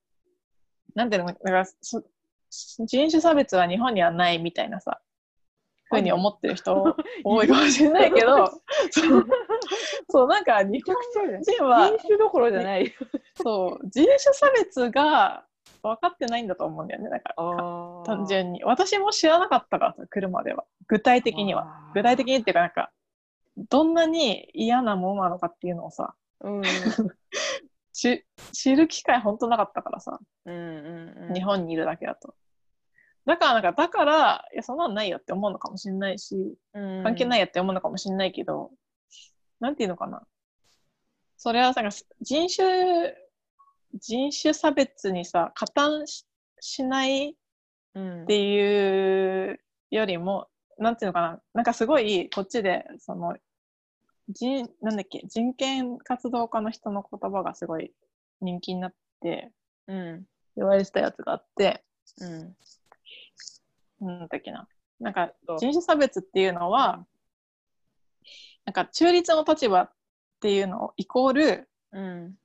[0.95, 2.01] なんていうの、なんかそ
[2.49, 5.01] 人種差別は日本にはないみたいなさ、
[5.89, 8.49] ふうに思ってる人多いかもしれないけど、
[10.09, 10.95] そう、なんか日本
[11.45, 12.93] 人は人、種どころじゃない。
[13.41, 15.45] そう、人種差別が
[15.81, 18.63] 分かってないんだと思うんだよね、なんかあ単純に。
[18.63, 20.65] 私も知らなかったからさ、車では。
[20.87, 21.65] 具体的には。
[21.65, 22.91] は具体的にっていうか、なんか、
[23.69, 26.61] どんなに嫌なものなのかっていうのをさ、うん。
[27.93, 31.33] 知知る機会本当なかったからさ、うんうんうん。
[31.33, 32.35] 日本にいるだけだと。
[33.25, 36.35] だから、なんか、だから、いや、そんなのないよって思うのかもしれないし、
[36.73, 38.71] うん関係ないよって思うのかもしれないけど、
[39.59, 40.21] なんていうのかな。
[41.37, 41.81] それはさ、
[42.21, 43.15] 人種、
[43.93, 46.25] 人種差別にさ、加担し
[46.61, 47.37] しない
[47.93, 49.59] うんっていう
[49.91, 53.35] よりも、なんていうのかな、なんかすごいこっちで、その、
[54.29, 57.93] 人、なんだっけ、人権活動家の人の言葉がすごい
[58.41, 59.51] 人気になって
[59.87, 60.25] うん。
[60.55, 61.83] 言われてたやつがあって、
[62.19, 62.55] うん。
[64.07, 64.67] なんだっけな。
[64.99, 67.05] なんか人種差別っていうのは、
[68.65, 69.91] なんか中立の立場っ
[70.41, 72.35] ていうのをイコール、うん。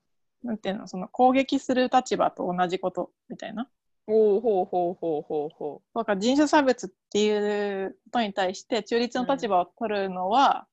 [0.42, 3.68] なんていうの、その攻撃する立場と同じことみたいな。
[4.06, 10.66] ほうほうほうほうほうほだから人種差別っていうことに対して中立の立場を取るのは、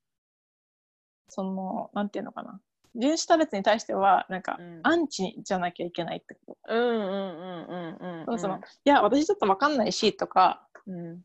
[1.29, 2.59] その、なんていうのかな。
[2.95, 6.73] 人種差別に対しては、なんか、うんアンチじゃなきゃいけないってこう。
[6.73, 8.25] うんうんうんうんうん。
[8.25, 8.37] と。
[8.37, 11.21] そのいや、私ちょっとわかんないしとか、うん。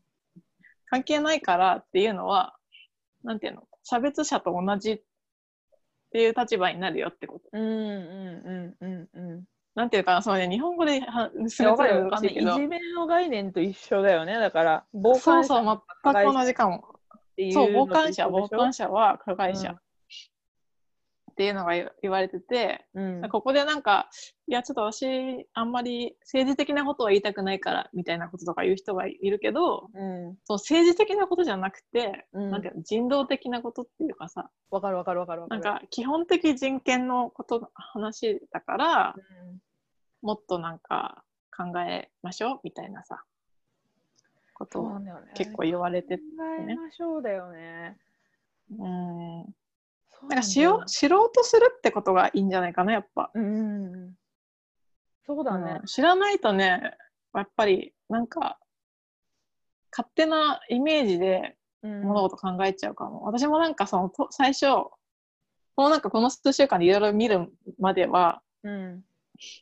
[0.87, 2.55] 関係ないからっていうのは、
[3.23, 5.01] なんていうの、差別者と同じっ
[6.11, 7.49] ていう立場になるよってこと。
[7.51, 9.43] うんうんうんうんうん。
[9.75, 14.39] なんていうかな、そうね、日本語ではすいやわかごいるよあのい難しいけどじ、めの概念と一緒だよね。
[14.39, 16.85] だから、傍観そうそう、者全く同じかも。
[17.51, 19.79] そう、傍観者、傍観者は加害者うん
[21.33, 24.09] っていうのが言言われてて、うんここでなんか、
[24.47, 30.37] いや、ちょっと私、あんまり政治的なことは言いたくないから、みたいなこととか言う人がいるけど、うん。
[30.43, 35.61] そう政治的なことじゃなくて、うんなんていうの、人道的なことっていうかさ、わかるわかるわかるわかる。
[35.61, 39.61] なんか、基本的人権のこと、話だから、うん
[40.23, 41.21] もっとなんか
[41.55, 43.23] 考えましょう、みたいなさ、
[44.53, 44.99] ことを。
[45.35, 46.23] 結構言われて、考
[46.65, 47.97] えましょうだよね。
[48.71, 49.55] うん、
[50.29, 53.31] なんかしよ知ろうとするってことがいいんじゃないかな、やっぱ。
[53.33, 54.13] うん。
[55.25, 55.85] そうだねうん。
[55.85, 56.81] 知らないとね、
[57.33, 58.59] やっぱりなんか、
[59.91, 63.23] 勝手なイメージでうん物事考えちゃうかも。
[63.23, 64.67] 私もなんかその、と最初、
[65.75, 69.03] このなんかこの数週間でいろいろ見るまでは、うん。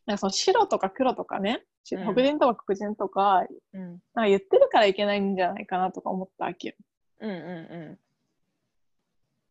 [0.05, 3.81] なんかその白とか黒とかね、しうん黒人とか黒人とか、うん。
[3.81, 6.75] なんか言ってるからいけないんじゃないかなとか思ったわけよ。
[7.21, 7.99] うんうん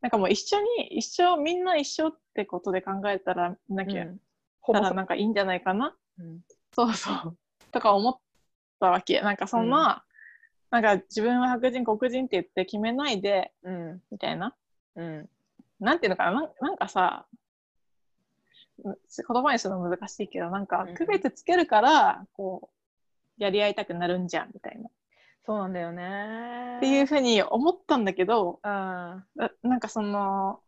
[0.01, 3.89] なんかもう一緒に、一緒、みんな一緒ってことで考えたら、なうん。
[3.89, 4.21] きゃ、うん
[4.63, 5.97] たらなんかいいんじゃないかな？
[6.19, 6.41] うん
[6.73, 7.37] そうそう。
[7.73, 8.19] とか思っ
[8.79, 9.21] たわけ。
[9.21, 10.05] なんかそんな、
[10.71, 14.03] なんか自分は白人、黒人って言って決めないで、うん。
[14.11, 14.55] みたいな。
[14.95, 15.29] うん。
[15.81, 17.27] なんていうのかな、なんなんかさ、
[18.85, 22.71] う言葉にするの難しいけど、なんかうん区別つけるから、こ
[23.39, 24.89] う、やり合いたくなるんじゃん、みたいな。
[25.41, 26.79] っそうなんだよね。
[26.81, 30.61] ていうふうに思ったんだけど、あななんかその、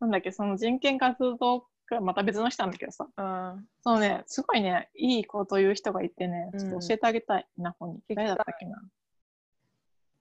[0.00, 3.56] なんだっけ、その人権活動家、また別の人なんだけどさ、あ。
[3.82, 8.00] そのね、すごいね、いいこと言う人がいてね、うんちょっと教えてあげたいな、ほんに。
[8.14, 8.82] 誰だったっけな。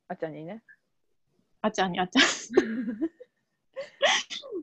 [0.08, 0.64] あっちゃんにね。
[1.62, 2.24] あちゃんにあちゃん。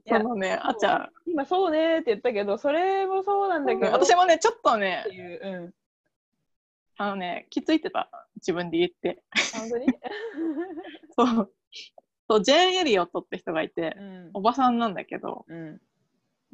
[0.07, 1.11] そのね、あちゃん。
[1.27, 3.92] 今そうねって言ったけど、それもそうなんだけど。
[3.92, 5.75] 私もね、ちょっとねって、いう。
[7.02, 8.08] あのね、気づいてた。
[8.36, 9.22] 自分で言って。
[9.54, 9.60] うん。
[9.60, 9.86] 本当に？
[11.18, 11.52] そう。
[12.30, 15.80] そう、ジェーン・エリオットって人がいて、うんおばさんなんだけど、うん。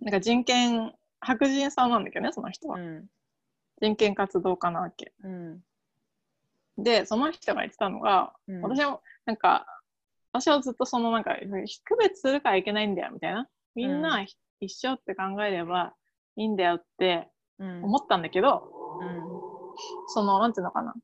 [0.01, 2.79] なんか人権、白人さんなんだけどね、その人は。
[2.79, 3.07] うん。
[3.83, 5.13] 人権活動家なわけ。
[5.23, 5.61] うん。
[6.79, 9.67] で、その人が言ってたのが、うん私もなんか、
[10.33, 11.37] 私はずっとそのなんか、
[11.85, 13.49] 区別するからいけないんだよみたいな。
[13.75, 14.25] みんな
[14.61, 15.95] 一緒って考えれば
[16.37, 19.38] いいんだよってうん思ったんだけど、うん
[20.09, 20.95] その、なんていうのかな。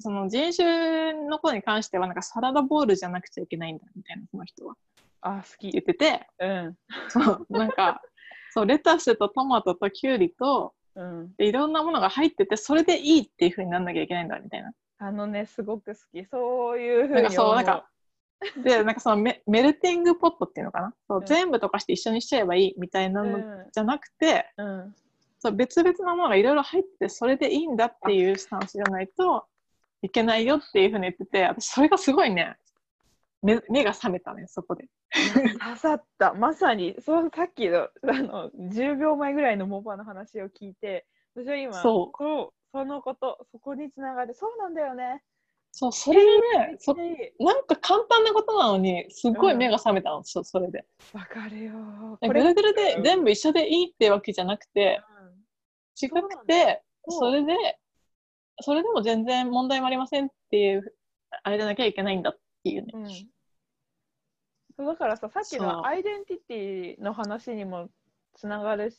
[0.00, 4.74] その人種のことに関しては、なんかサラダボールじゃなくちゃいけないんだみたいな、その人は。
[5.20, 5.82] あ、好言っき。
[5.82, 6.76] てて、うん。
[7.08, 8.00] そう、なんか、
[8.52, 11.34] そう、レタスとトマトとキュウリと、うん。
[11.36, 14.72] でいろんなものが入ってて、それでいいっていう風になんなきゃいけないんだみたいな。
[14.98, 16.24] あのね、すごく好き。
[16.26, 17.88] そういうふうになんかそう、思なんか、
[18.64, 23.40] で、なんかそのメ メルティングポットっていうのかな、そううん全部とかして一緒にしちゃえばいいみたいなの
[23.72, 24.94] じゃなくて、うん。
[25.38, 29.46] そう別々なものがいろいろ入ってて、それでいいんだっていうスタンスじゃないと
[30.02, 32.56] いけないよっていうふうに言ってて、私それがすごいね、
[33.42, 34.86] 目目が覚めたね、そこで。
[35.58, 36.34] 刺さった。
[36.34, 44.34] まさに、そうさっきのあの10秒前ぐらいのモバの話を聞いて、私は今、そうこうそのこと、そこにつながる。
[44.34, 45.22] そうなんだよね。
[45.70, 50.84] そう、それでね、そめっちゃいいなんか簡単なことなのに、すっごい目が覚めたの、そそれで。
[51.12, 52.18] わかるよ。
[52.20, 55.17] ぐるぐるで全部一緒でいいってわけじゃなくて、うなん
[56.06, 57.78] だくて、それで、
[58.60, 60.94] それでも全然問題もありませんっていう、
[61.42, 62.92] あれじゃなきゃいけないんだっていうね。
[64.78, 64.86] うん。
[64.86, 67.90] だからさ、さっきのアイデンティティの話にも
[68.34, 68.96] つながるし、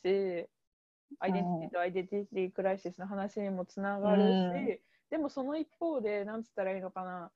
[1.19, 4.79] アイデンティティとアイデンティティクライシスの話にもつながるし、うん。
[5.09, 7.31] でもその一方で、なんつったらいいのかな、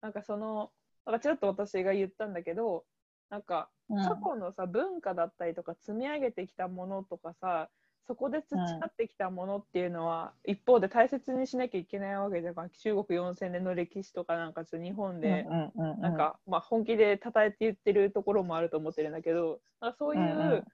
[0.00, 0.72] なんかその、
[1.06, 2.84] なんかちらっと私が言ったんだけど、
[3.30, 4.02] なんかうん。
[4.02, 7.68] 過去のさ、文化だったりとか積み上げてきたものとかさ
[8.06, 15.46] そこで培ってきたものっていうのは、一方で大切にしなきゃいけないわけだから中国4000年の歴史とかなんか日本で、
[16.00, 19.60] なんか、まあ、本気で称えて言ってるところもあると思ってるんだけど
[19.98, 20.64] そういう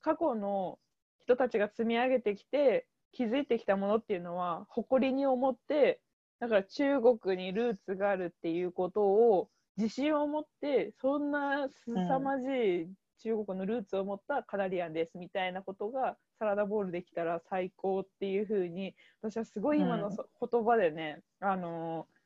[0.00, 0.78] 過去の
[1.20, 6.00] 人たちが積み上げてきて築いてきたものっていうのは誇りに思って
[6.40, 12.88] だから中国にルーツがあるっていうことを自信を持ってそんな凄まじい
[13.22, 22.22] 中国のルーツを持ったカナリアンですみたいなことがサラダボールできたら最高っていうふうに私はすごい今のそ言葉でね、あのー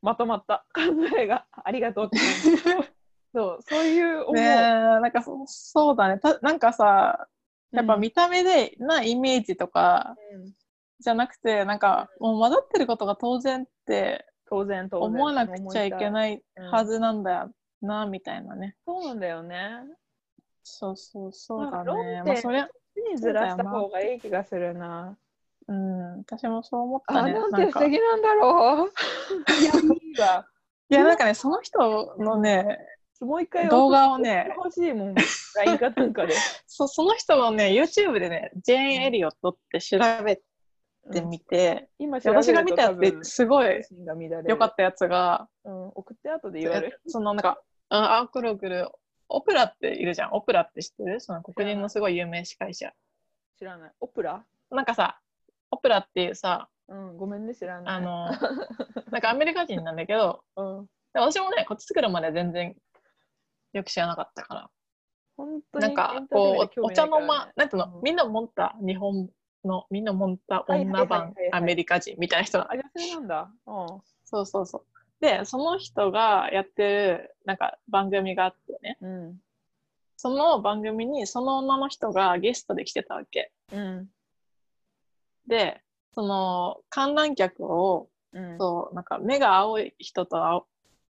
[0.00, 0.82] まとまった 考
[1.18, 2.18] えがありがとうって
[3.34, 6.18] そうそういう思う、ねえなんかそそうだね。
[6.18, 7.28] たなんかさ
[7.72, 10.54] やっぱ見た目でなイメージとかうん。
[11.00, 15.06] じゃなくてなんかもう混ざってることが当然って当然当然。
[15.06, 18.76] 思わなくちゃいけいないはずなんだよなみたいなね。
[18.84, 19.84] そうなんだよね
[20.68, 22.22] そうそうそうだね。
[22.22, 22.68] 点まあそりゃ
[23.10, 25.16] にずらした方がいい気がするな。
[25.66, 27.32] うん私もそう思ったね。
[27.32, 29.62] あなんて素敵なんだろう。
[29.62, 30.46] いやいいわ
[30.90, 32.78] いやなんかねその人のね
[33.20, 34.54] もう一回動画をね。
[34.56, 35.14] 欲しいもん
[35.56, 36.34] LINE かなんかで。
[36.66, 40.36] そその人のね YouTube でねジェーン・エリオットって調べ
[41.12, 43.82] てみて、今で私が見たやつですごい
[44.46, 47.00] 良かっったやつがた、うん、送って後で言われる。
[47.06, 48.88] そのなんかああくるくる
[49.28, 50.30] オプラっているじゃん。
[50.32, 51.20] オプラって知ってる？
[51.20, 52.92] その黒人のすごい有名司会者。
[53.58, 53.92] 知らない。
[54.00, 54.44] オプラ？
[54.70, 55.20] なんかさ
[55.70, 57.94] オプラっていうさうんごめんね知らない。
[57.96, 58.30] あの
[59.10, 60.86] なんかアメリカ人なんだけどうん。
[61.12, 62.76] で私もねこっち来るまで全然
[63.72, 64.70] よく知らなかったから。
[65.36, 69.30] 本当になんかこうお茶の間なんていうの、うんみんな持った日本
[69.64, 72.60] のみんな持った女版アメリカ人みたいな人。
[72.60, 73.50] あ、女性なんだ。
[73.66, 73.86] うん。
[74.24, 79.40] そうそうそうでその人がやってるなんか番組があってねうん。
[80.16, 84.08] その番組にその女の人がゲストで来てたわけうん。
[85.46, 85.80] で
[86.14, 88.58] その観覧客をうん。
[88.58, 90.66] そうなんか目が青い人と青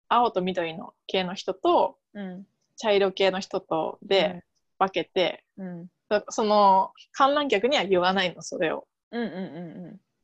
[0.07, 2.45] 青と緑の系の人とうん。
[2.77, 4.43] 茶色系の人とで
[4.79, 5.87] 分けて、うん。
[6.09, 8.87] そその観覧客には言わないのそれを。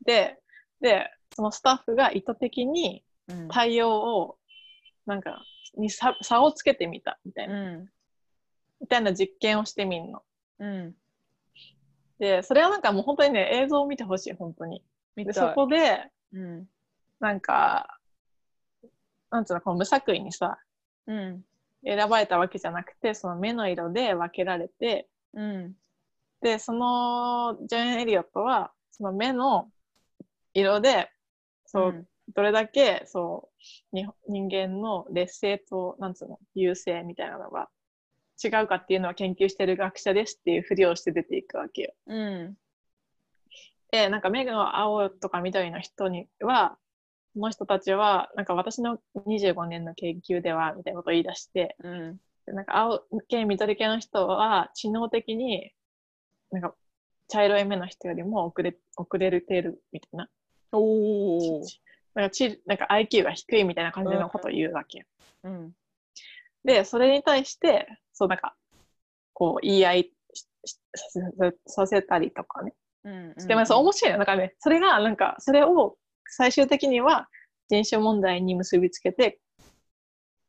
[0.04, 0.40] で
[0.82, 3.04] でそのスタッフが意図的に。
[3.50, 4.38] 対応を
[5.06, 5.44] なんか
[5.78, 7.90] に差差をつけてみたみたいな、うん。
[8.82, 10.22] みたいな実験をしてみんの。
[10.60, 10.96] うん。
[12.20, 14.84] でそれはなんかもう本当にね映像を見てほしい本当に。
[15.16, 15.50] でそ。
[15.50, 16.70] こでうん。
[17.20, 18.00] なんか
[19.32, 20.58] なんつうのこの無作為にさ
[21.08, 21.44] うん。
[21.86, 25.74] 選ばれたわけじゃなくてその目の色で分けられてうん。
[26.42, 29.70] でそのジョン・エリオットはその目の
[30.54, 31.10] 色で
[31.66, 33.50] そう、どれだけそ
[33.92, 37.70] うに人間の劣勢となんつうの優勢みたいなのが
[38.44, 41.94] 違うかっていうのを研究してる学者ですっていうふりをして出ていくわけよ。
[42.08, 42.58] うん。
[43.92, 46.78] でなんか目が青とか緑の人には
[47.34, 52.20] その人たちはなんか私の25年の研究ではみたいなことを言い出してうん。
[52.46, 55.72] でなんか青系緑系の人は知能的に
[56.52, 56.74] なんか
[57.28, 60.30] 茶色い目の人よりも遅れ遅れてるみたいな
[60.72, 61.62] おお。
[62.18, 65.06] なんかちなんか IQ が低いみたいな感じのことを言うわけよ。
[65.44, 65.72] うん。
[66.66, 68.56] で、それに対して、そうなんか、
[69.34, 70.12] こう言い合い
[71.68, 72.74] させたりとかね。
[73.04, 73.36] うん。
[73.36, 74.18] でもそう面白いよ。
[74.18, 75.96] なんかね、それがなんか、それを
[76.26, 77.30] 最終的には
[77.70, 79.40] 人種問題に結びつけて、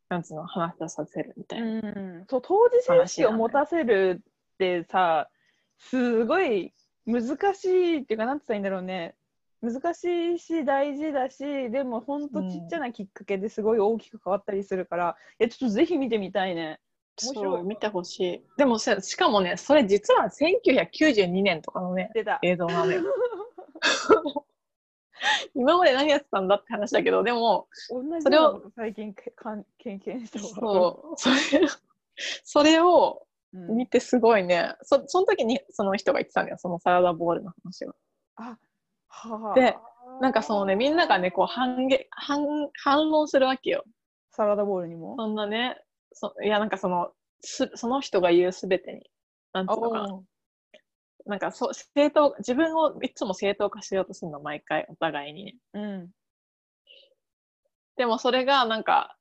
[0.08, 1.66] なんつうの、話させるみたいな。
[1.66, 5.28] うん、そう当事者意識を持たせるってさ、
[5.76, 6.72] すごい
[7.04, 9.14] 難しいっていうかなんて言ったらいいんだろうね
[9.61, 10.04] 難し
[10.34, 16.80] いし大事だしでもほんとちっちゃなきっかけですごい大きく変わったりするから、いやちょっとぜひ見てみたいね。
[17.20, 18.44] 面白いそう、見てほしい。
[18.56, 22.11] でもさしかもね、それ実は1992年とかのね。
[22.42, 23.02] 映像なのよ。
[25.54, 31.36] 今まで何やってたんだって話だけど、でも、同じそれを最近けかん経験したわそう、それ、
[32.44, 37.94] それをうん見てすごいね、そその時にその人が言ってたんだよ、そのサラダボールの話は
[38.36, 38.59] あ
[39.54, 39.76] で
[40.20, 42.40] なんかそのね、みんながね、こう反撃反
[42.74, 43.84] 反論するわけよ。
[44.30, 45.16] サラダボールにも？
[45.16, 45.80] そんなね、
[46.12, 49.11] そいや、なんかその、すその人が言うすべてに、
[49.52, 50.20] なんつうのかな。
[51.26, 55.54] なんかそう正当、自分をいつも正当化しようとするの、毎回、お互いにね。
[55.74, 56.11] うん
[57.96, 59.16] でもそれがなんか、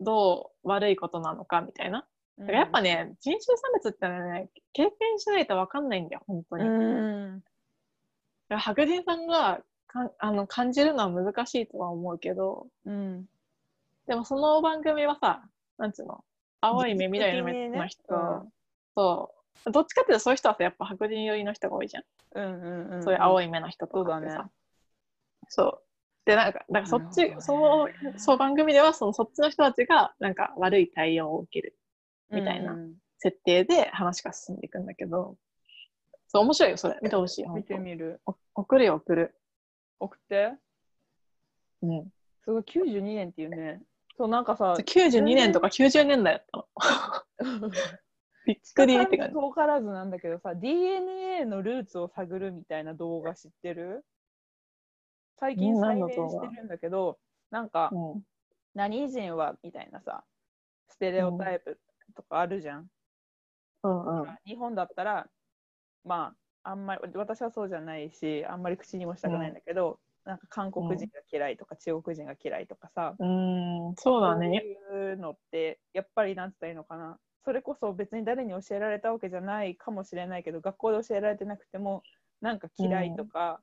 [0.00, 2.06] どう悪いことなのかみたいな。
[2.38, 6.64] だからやっぱね、人種差別ってね、経験しないと分かんないんだよ、本当に。
[6.64, 7.53] うんら
[8.58, 13.26] 白人さんがかんあの感じるのは難しいとは思うけど、うん
[14.06, 15.42] でもその番組はさ、
[15.78, 16.24] なんつうの、
[16.60, 18.14] 青い目、緑の目ねの人、う
[18.46, 18.52] ん
[18.94, 19.34] そ
[19.66, 22.04] う、どっちかっていうとそういう人はさ、やっぱ白人寄りの人が多いじゃん。
[22.34, 24.50] うんうんうんそういう青いい目の人とかってさ。
[25.48, 25.78] そうだね。
[26.24, 27.36] で、なんか、なんかそっち、ね。
[27.38, 31.78] そう、そう番組では、そのそっちの人たちが、なんか悪い対応を受ける
[32.30, 32.76] みたいな
[33.18, 35.36] 設定で話が進んでいくんだけど、
[36.34, 36.98] そう、面白いよ、それ。
[37.00, 39.36] 見てほしい、本見て当みるお送るよ、送る。
[40.00, 40.52] 送って
[41.82, 42.12] うん。
[42.42, 43.80] すごい92年っていうね
[44.16, 46.66] そうなんかさ92年とか90年代だっ
[47.38, 47.70] たの。
[48.46, 49.34] びっくりって感じ。
[49.34, 54.04] 遠からずなんだけどさ DNA のルーツを探るみたいな動画知ってる？
[55.36, 57.18] 最近うん再何の動画燃してるんだけど
[57.50, 58.22] なんかうん。
[58.74, 60.24] 何人はみたいなさ
[60.88, 61.78] ステレオタイプ
[62.16, 62.90] とかあるじゃん、
[63.84, 64.38] うんうん。
[64.44, 65.28] 日本だったら
[66.04, 73.26] まああんまり私はそうじゃないしあんまり口にもしたくないんだけど、なんか韓国人が嫌いとか中国人が嫌いとかさ、うー
[73.92, 74.56] ん、そうだね。
[74.58, 77.18] いうのってやっぱりなんて言ったらいいのかな。
[77.44, 82.02] それこそ別に誰に教えられたわけじゃないかもしれないけど学校で教えられてなくても
[82.40, 83.60] なんか嫌いとか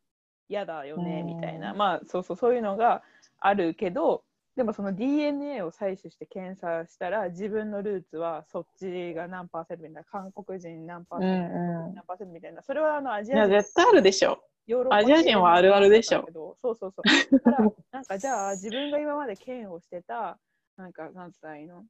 [0.50, 3.02] 嫌だよねうんみたいな、まあそうそうそういうのが
[3.40, 4.24] あるけど
[4.58, 13.36] でもその DNA を採取して検査したら自分のルーツはそっちが何パーセントみたいな韓国人何パーうセント、んう何パーセントみたいなそれはあのアジん。
[13.36, 14.44] いや、ア人絶対あるでしょ。
[14.68, 16.30] ヨーロッパアジア人はあるあるでしょ
[16.62, 17.06] そうそうそう。
[17.32, 20.38] だから、なんかじゃあ自分が今まで嫌悪してた、
[20.78, 21.86] なんか、なんつったらいいの？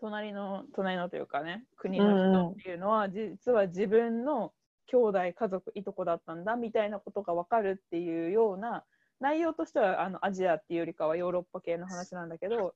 [0.00, 4.52] 隣の、隣のというかね、国の人っていうのは、実は自分の
[4.88, 8.84] 兄弟、家族、いとこだったんだみたいなことが分かるっていうような、
[9.20, 12.74] 内容としてはあのアジアっていうよりかはヨーロッパ系の話なんだけど、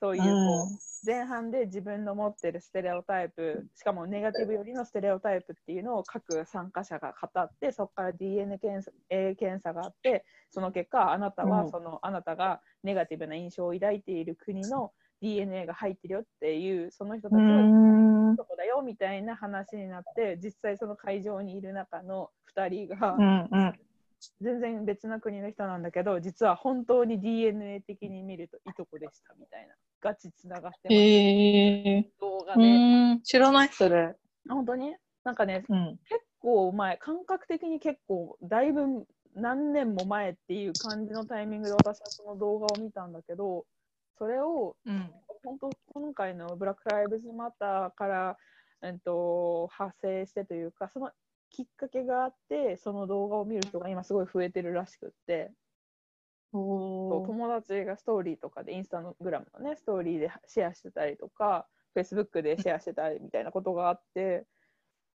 [0.00, 18.36] そういうこう、前半で自分の持ってるステレオタイプしかもネガティブよりのステレオタイプっていうのを各参加者が語ってそこから DNA 検査 A 検査があってその結果あなたうんはその、あなたがネガティブな印象を抱いている国の DNA が入ってるよっていうその人たちうはん。
[18.36, 23.16] そこだよみたいな話になって実際その会場にいる中の2人が。
[24.40, 31.98] 全然別な国の人なんだけど実は本当に DNA 的に見るといとこでしたみたいなガチつながってます、へえ。
[32.00, 32.54] う動画
[33.22, 34.14] 知らない、それ。
[34.48, 34.94] 本当に？
[35.24, 35.98] なんかねうん。
[36.08, 43.66] 結構前感覚的に結構だいぶ何年も前っていう感じのタイミングで私はその動画を見たんだけど
[44.18, 45.10] それをうん。
[45.44, 48.36] 本当今回のブラック・ライブズ・マターから、
[48.82, 51.10] えっと、派生してというかその
[51.50, 55.52] きっかけがあってその動画を見る人が今すごい増えてるらしくって。
[56.52, 57.26] おー。
[57.26, 64.46] 友達がストーリーとかでインスタグラムのねストーリーでシェアしてたりとかフェイスブックでシェアしてたりみたいなことがあって。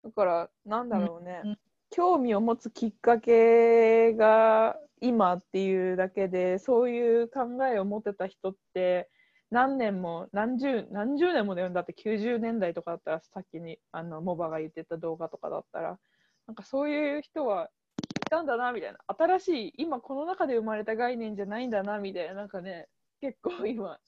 [0.02, 1.58] だからなんだろうね、うん
[1.90, 9.10] 興味を持つきっかけが今っていうだけでそういう考えを持ってた人って
[9.50, 11.70] 何年も何十何十年もだよ。
[11.70, 15.98] だって90年代とかだったらさっきにあのモバが言ってた動画とかだったら
[16.50, 17.68] なんかそういう人は
[18.26, 22.88] いたんだなみたいな新しい今この中で生まれた概念じゃないんだなみたいななんかね
[23.20, 23.98] 結構今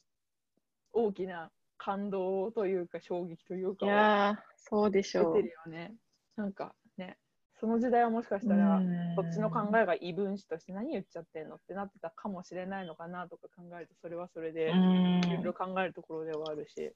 [0.93, 5.49] 大きな感動というか衝撃というかいやー、そうでしょう出て。
[5.51, 5.95] るよね
[6.35, 7.17] なんかね
[7.61, 16.93] その時代はもしかしたら、うんこっちの考えが異分子として何言っちゃってんのってなってたかもしれないのかなとか考えるとそれはそれでうんいろいろ考えるところではあるし。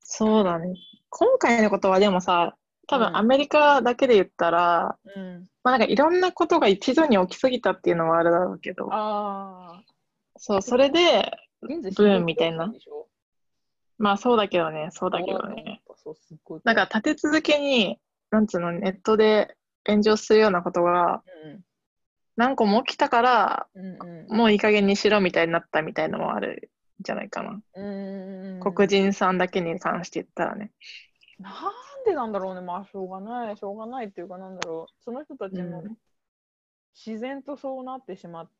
[0.00, 0.74] そうだね。
[1.10, 2.56] 今回のことはでもさ、
[2.90, 3.02] 多うん。
[3.02, 9.82] 分アメリカだけで言ったら、うん、まあなんかいろんなことが一度に起きすぎたっていうのはあるだろうけど、ああ、
[10.36, 11.30] そう、それで、
[11.62, 12.72] ブームみたいな。
[13.98, 15.82] まあそうだけどね、そうだけどね。
[16.64, 17.98] なんか立て続けに、
[18.30, 21.60] なんつうの、ネットで炎上するようなことがうん。
[22.36, 26.70] 何個も起きたから、うんもういい加減にしろみたいになったみたいのもある
[27.00, 27.60] んじゃないかな。
[27.74, 30.70] うんうん黒人さんだけに関して言ったらね。
[31.38, 31.52] なん
[32.04, 35.96] でなんだろうね、まあしょうがない、しょうがないっていうかなんだろう、その人たちもうん
[36.92, 38.50] 自然とそうなってしまっ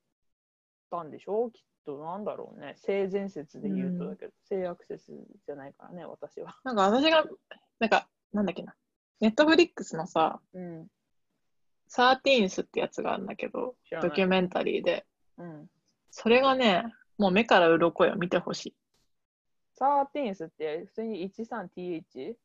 [0.91, 1.47] たんでしょ？
[1.47, 5.13] う、きっとなんだろうね、性善説で言うとだけど、性悪説
[5.47, 6.57] じゃないからね、私は。
[6.63, 7.25] なんか私が、
[7.81, 8.77] なんか、なんだっけな。
[9.21, 10.87] ネットフリックスのさ、うん、
[11.89, 15.05] サーティーンスってやつがあるんだけど、知らないドキュメンタリーで。
[15.37, 15.67] うん。
[16.13, 16.85] それがね、
[17.19, 18.75] もう目から鱗よ、見てほしい。
[19.75, 22.37] サーティーンスって普通に 13th?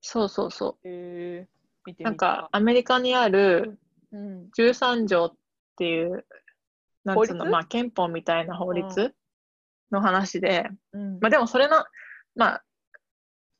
[0.00, 1.48] そうそうそえー、
[1.86, 2.06] 見てう。
[2.06, 3.78] なんか、アメリカにある
[4.12, 5.32] うん、13条っ
[5.76, 6.24] ていう、
[7.04, 9.14] なんつうの、まあ憲法みたいな法律
[9.90, 11.18] の話で、うん。
[11.20, 11.84] まあでもそれの、
[12.34, 12.64] まあ、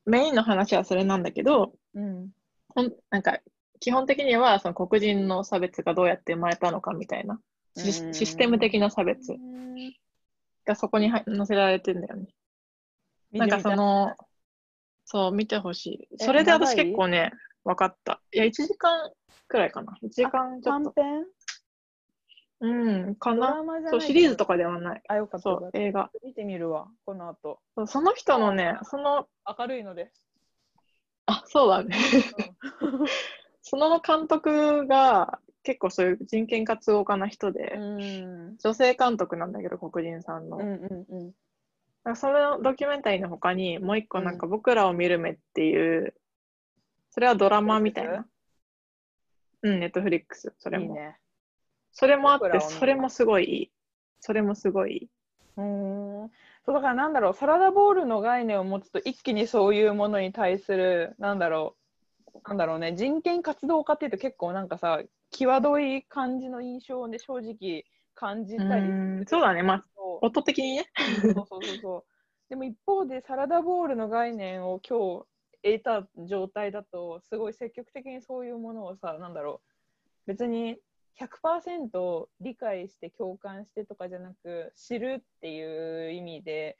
[0.05, 2.29] メインの話はそれなんだけど、うん。
[2.69, 3.39] ほんなんか、
[3.79, 7.39] 基本的にはその黒人の差別がどうやって生まれたのかみたいな、
[7.75, 9.93] システム的な差別うん。
[10.65, 12.27] がそこに入載せられてんだよね。
[13.31, 14.15] なんかその、
[15.11, 16.07] そう、見てほしい。
[16.21, 17.31] えそれで私結構ね、
[17.65, 18.21] 分かった。
[18.31, 19.11] いや、1時間
[19.47, 19.97] くらいかな。
[20.03, 20.91] 1時間ちょっと。
[20.91, 21.25] 短編？
[22.61, 23.63] うん、かドな。
[23.89, 25.01] そう、シリーズとかではない。
[25.07, 25.69] あ、よかったそう。
[25.73, 26.11] 映画。
[26.23, 27.59] 見てみるわ、この後。
[27.75, 30.11] そうその人のね、その、明るいので。
[31.25, 31.97] あ、そうだね。
[33.63, 38.57] その監督が結構そういう人権活動家な人で、うん。
[38.59, 40.57] 女性監督なんだけど、黒人さんの。
[40.57, 41.33] うんうんうん。
[42.15, 46.13] そのドキュメンタリーの他にもう一個なんか僕らを見る目っていう、
[47.11, 48.25] それはドラマみたいな。
[49.61, 50.85] うん、ネットフリックス、それも。
[50.85, 51.17] いいね。
[51.91, 53.71] それもあって、それもすごいいい。
[54.21, 55.09] それもすごいいい。
[55.57, 56.31] うーん。
[56.65, 61.75] そうだからなんだろう、サラダボールの概念を持つと一気にそういうものに対する、なんだろ
[62.33, 67.85] う、なんだろうね、人権活動家っていうと結構なんかさ、際どい感じの印象で正直
[68.19, 68.83] 感じたり
[69.27, 69.85] そうだね、まあ、
[70.21, 70.85] 音的にね。
[71.21, 72.03] そうそうそうそう。
[72.49, 79.61] でも一方でサラダボールの概念を今日得た状態だとすごい積極的にそういうものをさなんだろ
[80.25, 80.77] う別に
[81.19, 86.77] 100%理解して共感してとかじゃなく知るっていう意味で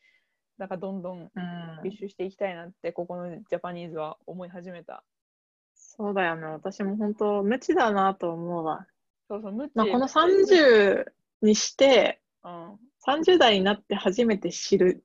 [0.58, 5.04] なんかどんどんうん吸収していきたいなってここのジャパニーズは思い始めた。
[5.76, 6.46] そうだよね。
[6.48, 8.86] 私も本当、無知だなと思うわ。
[9.30, 11.06] そうそう無知まあ、この30
[11.42, 15.04] にして、うん30代になって初めて知る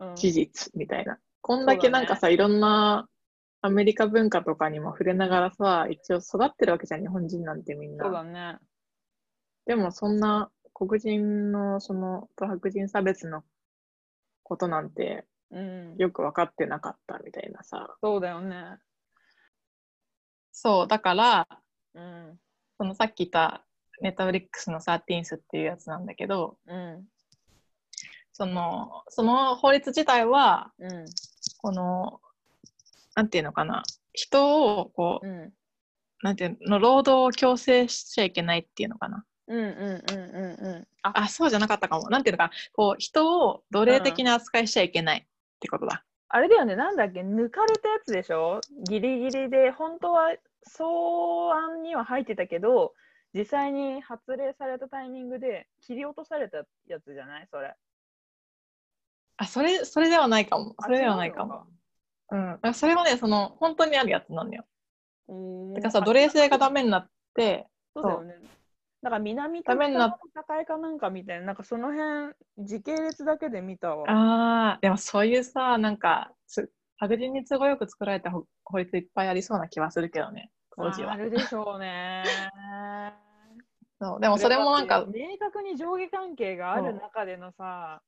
[0.00, 1.18] うん事実みたいな。
[1.40, 3.08] こんだけなんかさ、いろんな
[3.60, 8.04] アメリカ文化とかにも触れながらさ、一応育ってるわけじゃん、日本人なんてみんな。
[8.04, 8.58] そうだね。
[9.66, 13.44] でもそんな黒人のその白人差別の
[14.42, 15.96] ことなんてうん。
[15.98, 17.94] よく分かってなかったみたいなさ。
[18.02, 18.78] そうだよね。
[20.50, 21.48] そう、だから、
[21.94, 22.38] うん。
[22.78, 23.64] そのさっき言った
[24.02, 27.04] ネットフリックスのサーティーンスっていうやつなんだけど、うん。
[28.32, 31.04] その、その法律自体は、うん。
[31.58, 32.20] この、
[33.14, 35.52] なんていうのかな、人を、こう、うん。
[36.22, 39.24] なんていうの、労働を強制しちゃいけないっていうのかな。
[39.46, 40.88] うんうんうんうんうん。
[41.02, 42.10] あ、あ、そうじゃなかったかも。
[42.10, 45.24] なんていうのかな、こう、人を奴隷的な扱いしちゃいけないっ
[45.60, 46.04] てことだ。
[46.28, 50.34] あれだよね、なんだっけ、抜かれたやつでしょギリギリで、本当は
[50.64, 50.84] 草
[51.54, 52.94] 案には入ってたけど、
[53.34, 57.48] 実際に発令されたタイミングで切り落とされたやつじゃない？
[57.50, 57.74] それ。
[59.38, 60.74] あ、それ、それではないかも。
[60.78, 61.66] あそれではないかも。
[62.30, 62.50] うん。
[62.52, 64.64] だからそれはね、その、本当にあるやつなのよ。
[65.28, 65.80] 違うのか。
[65.80, 68.34] だからさ、奴隷制がダメになって、そうだよね。
[69.02, 74.08] だから南と北の戦いかなんかみたいな、なんかその辺、時系列だけで見たわ。
[74.08, 81.12] ああ、でもそういうさ、なんか、つ白人に都合よく作られた法法律いっぱいありそうな気はするけどね、当時は。
[81.12, 82.24] あるでしょうね。
[84.00, 88.02] そうでもそれもなんか、明確に上下関係がある中でのさ、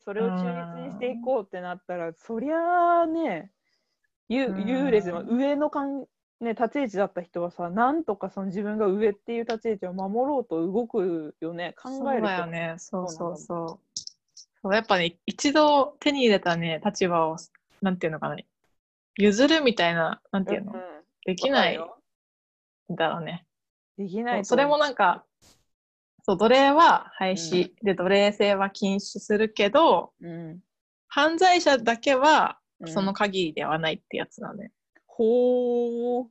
[0.00, 3.52] それを中立にしていこうってなったら、そりゃあね、
[4.28, 6.06] 優劣の上のかん、
[6.40, 13.78] ね、立ち位置だった人はさ、なんとかその自分が上っていう立ち位置を守ろうと動くよね、考えるよね、そうそうそう
[14.62, 14.74] そう。
[14.74, 17.36] やっぱね、一度手に入れたね、立場を、
[17.80, 18.36] なんていうのかな、
[19.16, 20.84] 譲るみたいな、なんていうの、うんうん。
[21.24, 21.78] できない
[22.90, 23.46] だろうね。
[23.96, 25.24] できないとそれもなんか、
[26.24, 30.60] そう、奴隷は廃止、で、奴隷制は禁止するけど、うん。
[31.08, 34.70] 犯罪者だけはうんその限りではないってやつなのね。
[35.06, 36.26] ほー。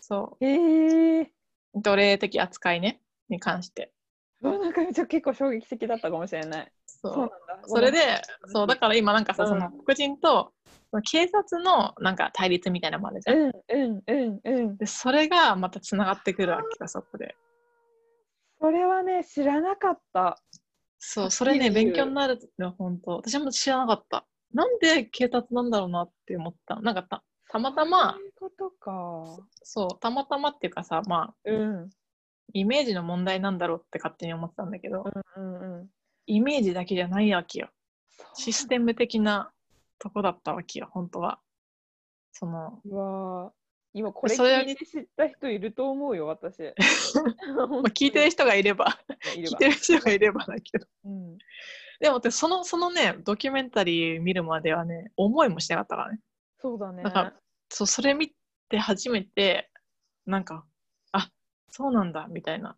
[0.00, 1.22] そへえ。
[1.22, 1.30] う。
[1.74, 3.92] 奴隷的扱いね、に関して。
[4.40, 6.72] なんかちゃ結構衝撃的だったかもしれない。
[6.86, 7.30] そう。
[7.66, 7.98] それで、
[8.46, 10.52] そう、だから今なんかさ、うんその黒人と
[11.10, 13.38] 警察のなんか対立みたいなのもあるじゃん。
[13.38, 14.76] うんうんうんうん。
[14.76, 17.34] で、それがまたつながってくるわけよ、そこで。
[18.60, 20.38] それはね、知らなかった。
[20.98, 24.26] そう、それね、勉強になるよ、本当私も知らなかった。
[24.52, 26.80] なんで警察なんだろうなって思った。
[26.80, 28.16] なんかたたまたま。
[29.62, 31.90] そう、たまたまっていうかさ、まあ、うん。
[32.52, 35.04] イメージの問題なんだろうって勝手に思ってたんだけど、
[35.36, 35.88] うんうんうん。
[36.26, 37.68] イメージだけじゃないわけよ。
[38.34, 38.86] システム。
[38.86, 39.50] ム的な
[39.98, 41.40] とこだったわけよ、本当は。
[42.32, 43.50] その、うわー
[43.94, 46.58] 今これ聞いて知った人いると思うよ、私。
[47.56, 48.98] まあ、聞いてる人がいれば、
[49.34, 50.86] 聞いてる人がいればだけど。
[51.04, 51.38] うん。
[51.98, 56.20] でも、その、そのね、ドキュメンタリー見るまではね、思いもしなかったからね。
[56.58, 57.02] そうだね。
[57.02, 57.32] だから
[57.70, 58.34] そう、それ見
[58.68, 59.70] て初めて、
[60.26, 60.64] なんか、あ、
[61.76, 62.74] そうなんだ、みたいな。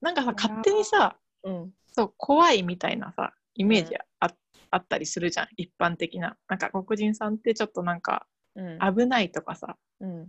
[0.00, 1.72] なんかさ、勝手にさ、うん。
[1.88, 4.30] そう、怖いみたいなさ、イメージあ,、
[4.70, 6.36] あったりするじゃん、一般的な。
[6.46, 8.78] なんか黒人さんってちょっとなんかうん。
[8.96, 10.28] 危ないとかさ、うん。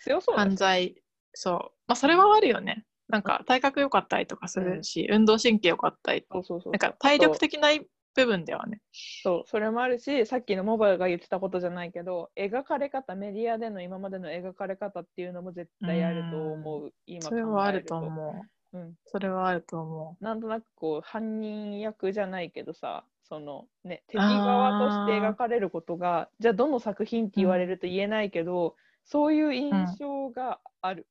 [0.00, 0.96] 強そう犯罪、
[1.34, 1.56] そう。
[1.86, 2.86] まあ、それはあるよね。
[3.08, 6.24] なんか体格良かったりとかするし、運動神経良かったり。
[6.30, 7.68] なんか体力的な
[8.14, 8.80] 部分ではね。
[8.92, 16.92] そう、それもあるし、さっきのモバイルが言ってたことじゃないけど、描かれ方、メディアでの今までの描かれ方っていうのも絶対あると思う。
[17.06, 18.04] 今それはあるとう。
[18.04, 18.78] 思う。
[18.78, 18.94] うん。
[19.06, 31.06] それはあると思なんとなくこう、犯人役じゃないけどさ、そのね、敵側として描かれることが、じゃあどの作品って言われると言えないけど、そういう印象がある。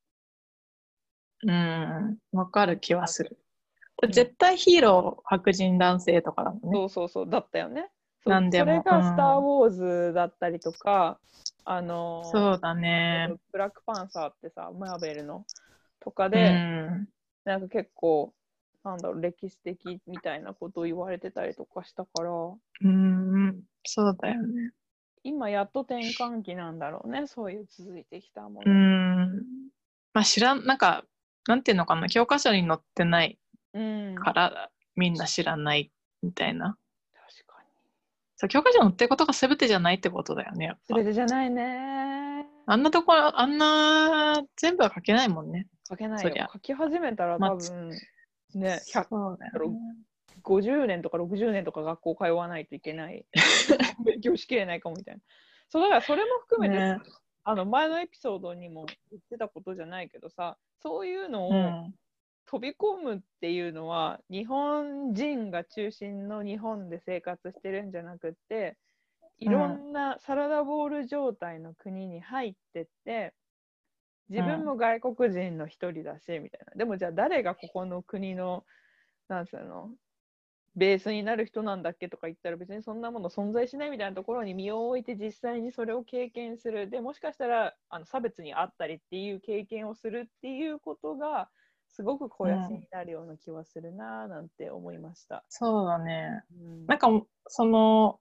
[1.42, 1.50] う。
[1.50, 3.38] うん、わかる気はする。
[4.08, 6.78] 絶対ヒーロー白人男性とかだもんね。
[6.78, 7.90] そうそうそう、だったよね。
[8.24, 11.20] なんでもそれがうんスター・ウォーズだったりとか、
[11.64, 13.36] あのーそうだね。
[13.52, 15.46] ブラックパンサーってさ、マーベルの
[16.00, 17.08] とかうで、ん。
[17.44, 18.34] なんか結構、
[18.84, 22.30] なんだろう、歴史的みたいなことを言われてたりとかしたから、
[22.80, 24.72] うん、そうだよね。
[25.24, 28.70] 今やっと転換期なんだろうね、そういう続いてきたもうの。
[28.70, 29.70] ん。
[30.12, 31.04] まあ知らん、なんか、
[31.46, 33.38] なんていうのかな、教科書に載ってない
[33.72, 35.90] からみんな知らない
[36.22, 36.76] みたいな。
[37.46, 37.68] かに。
[38.36, 42.46] そう教科書に載ってることが全てじゃないってことだよね、やっぱすべてじゃないね。
[42.66, 45.68] あんなところ、あんな全部は書けないもんね。
[45.88, 46.24] 書けない。
[46.24, 47.90] よ書き始めたらまあ多分、
[48.54, 49.78] ね、100そうだよね。
[50.42, 53.24] 50年とか60年とか学校通わないといけない。
[54.04, 55.20] 勉強しきれないかもみたいな。
[55.68, 56.98] そうだからそれも含めて、ね
[57.44, 61.94] あの前のエピソードにも言ってたことじゃないけどさ、そういうのをうん。
[62.46, 68.76] 飛び込むっていうのは、日本人が中心の日本で生活してるんじゃなくて、
[69.38, 73.34] いろんなサラダボール状態の国に入ってって、
[74.28, 76.72] 自分も外国人の一人だし、みたいな。
[76.76, 78.64] でもじゃあ誰がここの国の、
[79.28, 79.90] なんつうの、
[80.74, 86.88] ベースになる人なんだっけとか言ったら別にそんなもの存在しないみたいなところに身を置いて実際にそれを経験する。
[86.88, 91.50] でもしかしたらあの差別にあったりっていう経験をするっていうことが
[91.92, 95.44] すごく肥やしになるような気はするなぁなんて思いました。
[95.48, 96.42] そうだね。
[96.52, 97.08] うんなんか、
[97.46, 98.18] その、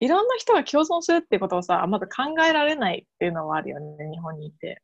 [0.00, 4.82] いろんな人が共存するってことをさ、まだ考えられないっていうのはあるよね、日本にいて。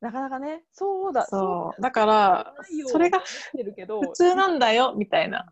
[0.00, 1.82] なかなかね、そうだ、そう。
[1.82, 2.54] だから、
[2.86, 5.46] それが普通なんだよ、みたいな。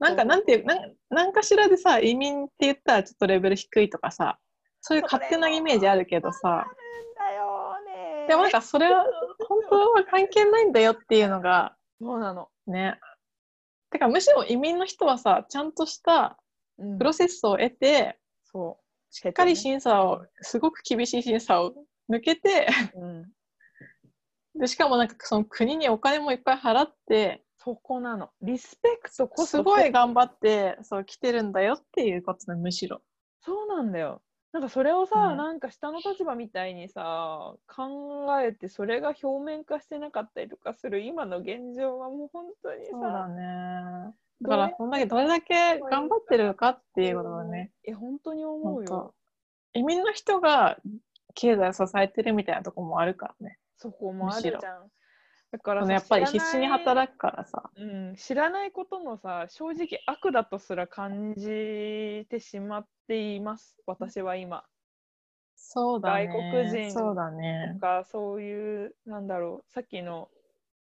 [0.00, 4.38] なんか、なんていう、なんなんかしらでさ、移民って言ったらちょっとレベル低いとかさ、
[4.80, 6.66] そういう勝手なイメージあるけどさ、
[8.28, 9.04] でもなんかそれは
[9.48, 12.48] 本当は関係ないんだよっていうのがそうなの。
[12.66, 13.00] ね。
[13.90, 16.38] てかむしろ移民の人はさ、ちゃんとした
[16.78, 18.84] うんプロセスを得て、そう。
[19.10, 21.74] しっかり審査を、すごく厳しい審査を
[22.10, 23.32] 抜けて、うん、
[24.54, 28.30] でしかもなんかその国にお金もいっぱい払って、そこなの。
[28.42, 33.00] リスペクトこそすごい頑張ってそう来てるんだよっていうことでむしろ。
[33.40, 34.22] そうなんだよ。
[34.52, 44.14] なんかそれをさ、うんなんか下の立場みたいにさ、考えてそれが表面化してなかったりとかする今の現状はもう本当にそうださ、ね。
[44.40, 47.72] だからこんだけどれだけ頑張ってるかっていうことだね。
[47.86, 49.14] いや、本当に思うよ。
[49.74, 50.78] 移民の人が
[51.34, 53.58] 経済を支えてるみたいなとこもあるからね。
[53.76, 54.90] そこもあるじゃん。
[55.50, 57.70] だからさやっぱり必死に働くからさ。
[57.76, 64.64] うん、知らないことのさ正直悪だとすら感じてしまっています私は今
[65.56, 66.26] そうだね。
[66.26, 67.80] 外国人そうだねと。
[67.80, 70.28] かそういうなんだろうさっきの、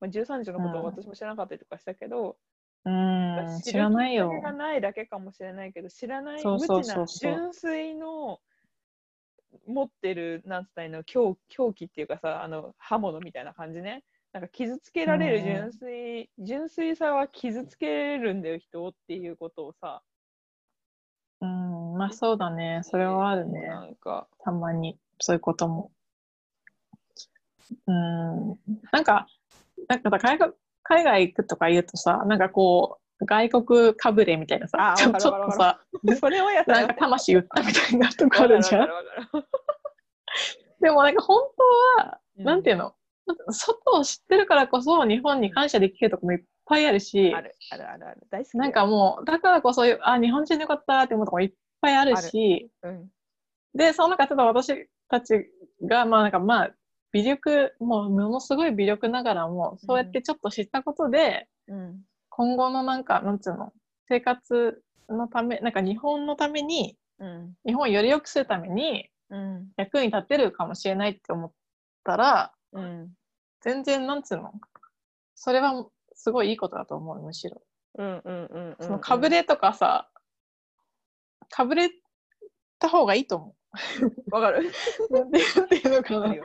[0.01, 2.37] まあ、13時のことをうん私も知らなかったりとかしたけど、
[2.85, 4.43] うん、知知らないよるきっ。
[4.43, 8.41] かけがないだけかもしれないけど知らない無知な純粋の
[9.67, 14.05] 持ってるなんつったらいいの狂狂気っていうかさあの刃物みたいな感じね
[14.37, 20.03] なんか傷つけられる純粋、純粋さは傷つけるんだよ人をっていうことをさ。
[21.41, 22.83] うん、まあそうだね。
[22.83, 23.67] それはあるね。
[23.67, 24.29] なんか。
[24.45, 25.91] たまに、そういうことも。
[27.87, 28.49] うん、
[28.93, 29.27] なんか、
[29.89, 35.81] なんか海外海外行くとか言うとさ、なんかこう、外国かぶれみたいなさ、ちょっとさ、
[36.21, 38.89] それをやったらなんか魂売ったみたいなとこあるじゃん。
[40.83, 41.43] でもなんか本
[41.97, 42.95] 当は、るなんていうの、
[43.51, 48.07] 外を知ってるからこそ日本に感謝できるとこもいっぱいあるし、あるあるある。
[48.09, 53.11] ある大好きなんかもう、だからこそ、あ、日本人でよかったって思うとこもいっぱいあるし、うん
[53.77, 55.51] で、その中、ちょっと私たち
[55.83, 56.71] が、まあなんかまあ、
[57.13, 62.01] 微力、もうものすごい微力ながらも、そうやってちょっと知ったことで、うん。
[62.31, 63.73] 今後のなんか、なんつうの、
[64.09, 67.55] 生活のため、なんか日本のために、うん。
[67.67, 69.69] 日本をより良くするためにうん。
[69.77, 71.53] 役に立てるかもしれないって思っ
[72.05, 73.17] たら、うん
[73.61, 74.53] 全然、なんつうの、
[75.35, 77.63] それはすごいいいことだと思う、むしろ。
[77.99, 80.11] うんうんうんそのかぶれとかさ、
[81.51, 81.91] かぶれ
[82.79, 83.57] た方がいいと思
[84.31, 84.71] わかる
[85.11, 85.13] う。
[85.13, 85.39] なんて
[85.85, 86.21] うのかな。
[86.21, 86.45] わかるよ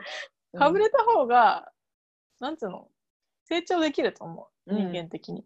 [0.58, 1.70] かぶれた方が、
[2.40, 2.88] なんつうの、
[3.44, 5.44] 成長できると思う、うん人間的に。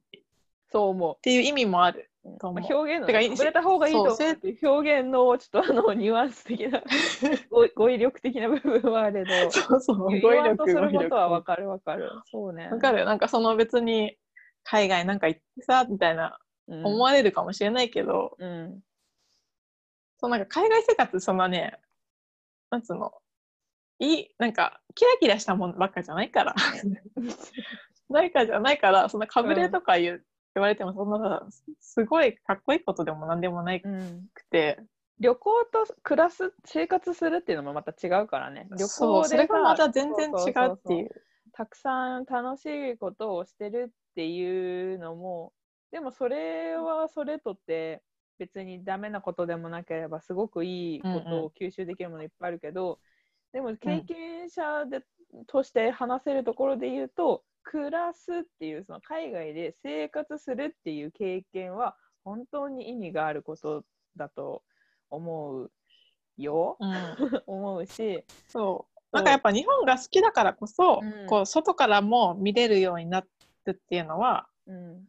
[0.77, 2.11] っそう思ていう意味もある。
[2.25, 2.39] う。
[2.39, 6.83] と思うまあ、表現のね、かぶれた方がいいと思うていう表現のちょっとあのニュアンス的な
[7.51, 10.93] 語語彙力的な部分はあれど、そうそう、言語彙力、わんとする。
[10.93, 12.11] ことはわわかるわかる。
[12.31, 12.71] そうね。
[12.81, 14.17] かるなんかその別に、
[14.65, 18.81] 海外なんか行ってさ、みたいなうん思われるかもしれないけど、うん。
[20.19, 21.79] そのなんか海外生活、そんなね、
[22.71, 23.13] なんつうの、
[23.99, 26.55] いい、なんか、キラキラしたものばっかじゃないから。
[28.11, 30.27] ないからじゃないから、そんなかぶれとか言う、
[30.57, 31.47] 言われても、そんなさ、
[31.81, 34.79] すごいかっこいいことでもなんでもないうん、くて、
[35.19, 38.69] 旅行と暮らす生活するっていうのもまた違うからね。
[38.71, 41.11] 旅行でそれがさまた全然違そうっていう。
[41.53, 45.53] たくさん楽しいことをしてるっていうのも
[45.91, 48.03] でもそれはそれとって
[48.39, 52.99] 別にダメなことでもなければすごくいいこうんうんとを吸収できるものいっぱいあるけど、
[53.55, 55.01] でも経験者で、
[55.47, 63.85] として話せるところで言うと暮らすっていうその海外で生活するっていう経験は本当に意味があること
[64.17, 64.63] だと
[65.11, 65.71] 思う
[66.39, 66.93] よ、うん、
[67.47, 69.17] 思うし、そう。
[69.17, 71.27] なんかやっぱ日本が好きだからこそ、うん。
[71.27, 73.23] こう外からも見れるようにな
[73.65, 75.05] るっていうのは、うん、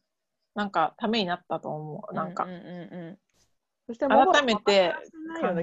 [0.55, 2.13] なんかためになったと思う。
[2.13, 2.45] なんか。
[2.45, 3.19] う、んうんうんうん。
[3.87, 4.93] そして改めて
[5.27, 5.55] ないよう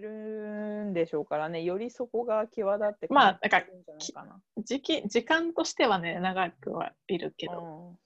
[0.00, 3.60] な経験をしてるんでしょうからね、よりそこが際立ってまあないか
[4.24, 4.40] な。
[4.64, 7.56] 時期時間としてはね、長くはいるけど、っ
[7.90, 7.98] うん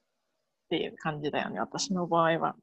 [0.70, 2.56] ていう感じだよね、私の場合は。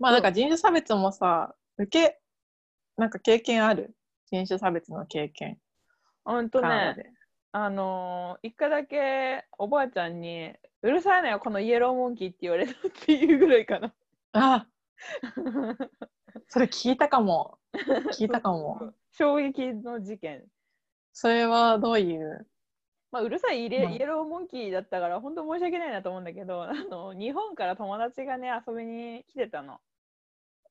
[0.00, 2.20] まあなんか人種差別もさ、受け、
[2.96, 3.94] なんか経験ある？
[4.26, 5.58] 人種差別の経験。
[6.24, 6.96] ほんとね。
[7.52, 13.94] あのー一回だけおばあちゃんに、うるさいのよ、このイエローモンキーって言われたっていうぐらいかな。
[14.32, 14.66] あ、
[16.48, 17.58] それ聞いたかも。
[18.12, 18.92] 聞いたかも。
[19.12, 20.44] 衝撃の事件。
[21.12, 22.46] それはどういう？
[23.12, 29.80] まあ、うるさいイレうんイエローモンキーだったから、本当申し訳ないなと思うんだけど、 あの日本から友達がね、遊びに来てたの。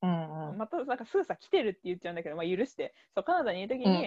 [0.02, 0.58] うんうん。
[0.58, 4.02] またなんかすぐさ来てるって言っちゃうんだけど、まあ、許してそうカナダにいる時うん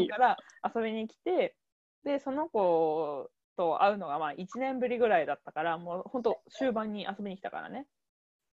[0.00, 0.36] に、から
[0.72, 1.56] 遊びに来て
[2.04, 7.88] でその子と会うのがまあ1年ぶりぐらいだったからもう本当終盤に遊びに来たからね、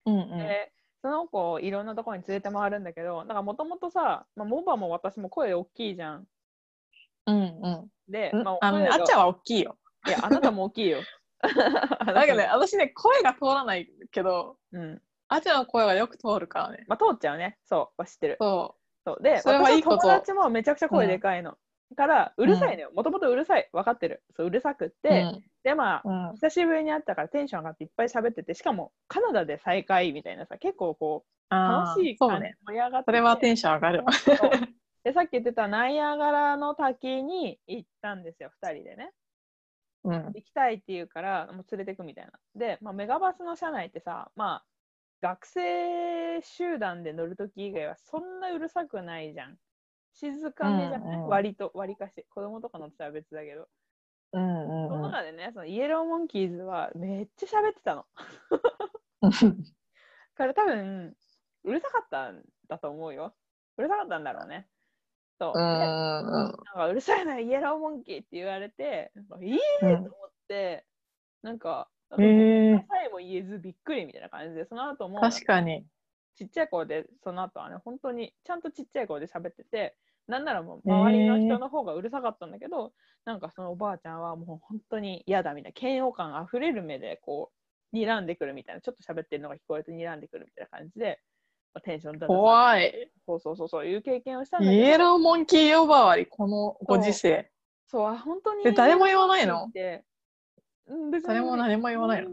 [0.08, 0.38] うんうん。
[0.40, 6.28] でその子いろんなところに連れて回るんだけどなんかもともとさ、まあ、モバも私も声大きいじゃん。
[7.28, 7.70] うんう
[8.08, 8.12] ん。
[8.12, 8.44] で、ん。
[8.44, 9.78] まあのね、声があっちゃんは大きいよ。
[10.08, 11.00] いやあなたも大きいよ。
[11.42, 15.02] だけどね、私ね、声が通らないけど、うん。
[15.30, 16.86] あっちゃんの声はよく通るからね。
[16.88, 17.58] まあ通っちゃうね。
[17.66, 18.38] そう知ってる。
[18.40, 18.76] そ
[19.06, 19.24] そう。
[19.24, 19.98] で、それはいいこと。
[19.98, 21.58] 私の友達もめちゃくちゃ声でかいの。
[21.96, 22.92] から、うるさいのよ。
[22.94, 23.70] もともとうるさい。
[23.74, 24.24] 分かってる。
[24.36, 24.94] そう、うるさくっう。
[25.02, 25.26] て、
[25.64, 26.30] で、まあ、うん。
[26.30, 32.58] うん久しぶりに会ったからテンション上がっていっぱい喋ってて、しかもカナダで再会みたいなさ、結構こう、楽しい感じ、ね。
[32.66, 34.12] 盛り上がっててそれはテンション上がるわ。
[35.04, 39.12] で、さっき言ってたナイアガラの滝に行ったんですよ、2人でね。
[40.04, 40.32] うん。
[40.36, 42.32] 行きたいって言うから、もう連れてくみたいな。
[42.56, 44.66] で、まあ、メガバスの車内ってさ、まあ、
[45.22, 49.58] 学生集団で乗るとき以外はそんなうるさくないじゃん。
[50.14, 52.26] 静かめじゃない、うんうん割と、割かし。
[52.30, 53.68] 子供とか乗ってたら別だけど。
[54.32, 58.06] うんそのうんうん中でね、そのイエローモンキーズはめっちゃ喋ってたの。
[60.36, 61.16] から多分、
[61.64, 63.36] うるさかったんだと思うよ。
[63.78, 64.68] うるさかったんだろうね。
[65.40, 65.52] そう。
[65.54, 70.86] うなんかうるさいな、イエローモンキーって言われて、なんかいいうんと思って、
[71.42, 75.86] なんか、へえさえも言えずびっくりみたいな感じで、その後も確かに。
[76.36, 82.94] ちっちゃい声で、その後はね、本当にちゃんとちっちゃい声で喋ってて、なんならもう周りの人の方がうるさかったんだけど、
[83.26, 87.52] なんかそのおばあちゃんはもう本当に嫌だみたいな、嫌悪感あふれる目でこ
[87.94, 91.20] う、睨んでくるみたいな、ちょっと喋ってるのが聞こえて睨んでくるみたいな感じで、
[91.74, 93.12] まあテンションだ怖い。
[93.26, 97.52] そうそうそうそういう経験をしたんだけど、イエローモンキー呼ばわり、このご時世。
[97.88, 98.68] そう、あ本当に。
[98.68, 99.72] え誰も言わないの？
[101.12, 102.30] 別に誰も何も言わないの？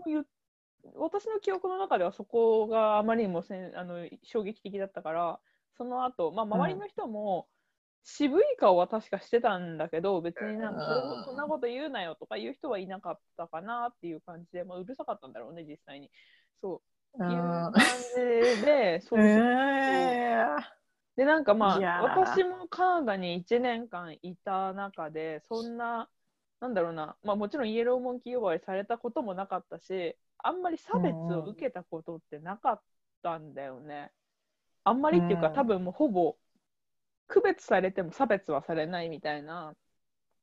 [0.99, 5.41] 私の記憶の中ではそこがあまりにもせんあの衝撃的だったから、
[5.77, 7.49] その後、まあ周りの人も
[8.05, 16.11] 渋い顔は確かしてたんだけど、別になんかそんなこと言うなよとか言う人はいなかったかなっていう感じで、まあ、うるさかったんだろうね、実際に。
[16.61, 16.83] そ
[17.19, 17.25] う。
[17.25, 17.33] うん。
[17.33, 17.73] いう感
[18.57, 19.21] じで、 そうそう。
[19.21, 20.47] え
[21.17, 26.11] でなんかまあ私もカナダに1年間いた中でそんな
[26.61, 30.17] なんだろうな、まあ、もちろんイエローモンキー呼ばわりされたこともなかったし
[30.47, 32.81] あんまり差別を受けたことってなかっ
[33.23, 34.13] たんだよね。
[34.85, 36.37] あんまりっていうか、うん多分もうほぼ
[37.27, 39.75] 区別されても差別はされないみたいな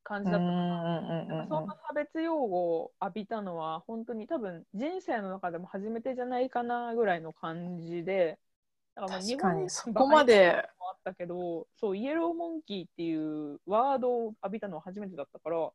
[0.02, 1.46] 感じだったかな。
[1.48, 8.38] そんな差別用語を浴びたのは本当に多分人生の中でも初めてじゃないかなぐらいの感じで
[8.94, 15.70] だからまあ確かに日本そこまでもあったけどそうイエローモンキーっていうワードを浴びたのは初めてだったから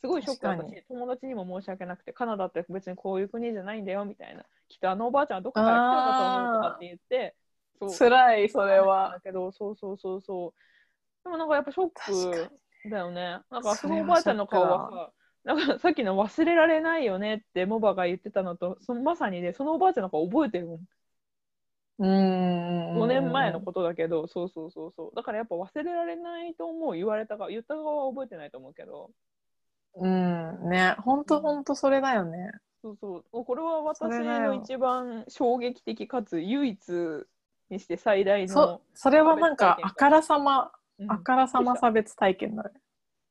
[0.00, 7.34] すごいショックだったし友達にも申し訳なくてカナダって別にこういう国じゃないんだよみたいなきっとあのおばあちゃんはどこから来たのかと思うとかって言って
[7.78, 7.90] そう。
[7.96, 9.12] 辛いそれは。
[9.14, 10.20] だけどそうそうそう。
[10.20, 11.90] そうでもなんかやっぱショッ
[12.84, 13.40] クだよね。
[13.50, 15.12] なんかそそれはのおばあちゃんの顔はさ
[15.44, 20.80] なんかさっきの忘れられないよねってモバが言ってたのとそのまさにねそのおばあちゃんの顔覚えてるもん。
[22.00, 22.98] うん。
[23.00, 25.16] 5年前のことだけどそうそうそうそう。
[25.16, 29.10] だからやっぱ忘れられないと思う言われたか言った側は覚えてないと思うけど
[30.00, 30.70] うん。
[30.70, 30.94] ね。
[30.98, 32.50] 本当本当それだよね。
[32.82, 33.44] そうそう。
[33.44, 36.78] これは私の一番衝撃的かつ唯一
[37.70, 40.08] にして最大のそそれはなんかあか。
[40.08, 41.12] らさまうん。
[41.12, 42.70] あからさま差別体験だね。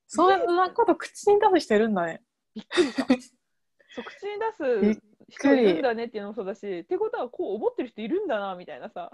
[0.07, 2.21] そんなこと口に出す人いるんだね。
[2.55, 3.05] びっくりした。
[3.95, 4.39] そう口に
[4.87, 9.11] 出す人いるんだねっていうのもそうだし、ってことはこう思ってる人いるんだなみたいなさ。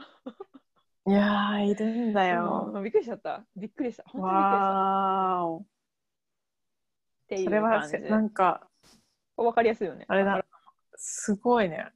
[1.06, 2.72] いやーいるんだよ。
[2.74, 3.44] うんびっくりしちゃった。
[3.56, 4.04] びっくりした。
[4.08, 4.78] 本当にびっくりした。
[4.78, 5.66] わーお
[7.24, 7.98] っていうそれは感じ。
[8.10, 8.68] なんか
[9.38, 10.06] わかりやすいよね。
[10.08, 10.44] あれだ。
[10.96, 11.88] すごいね。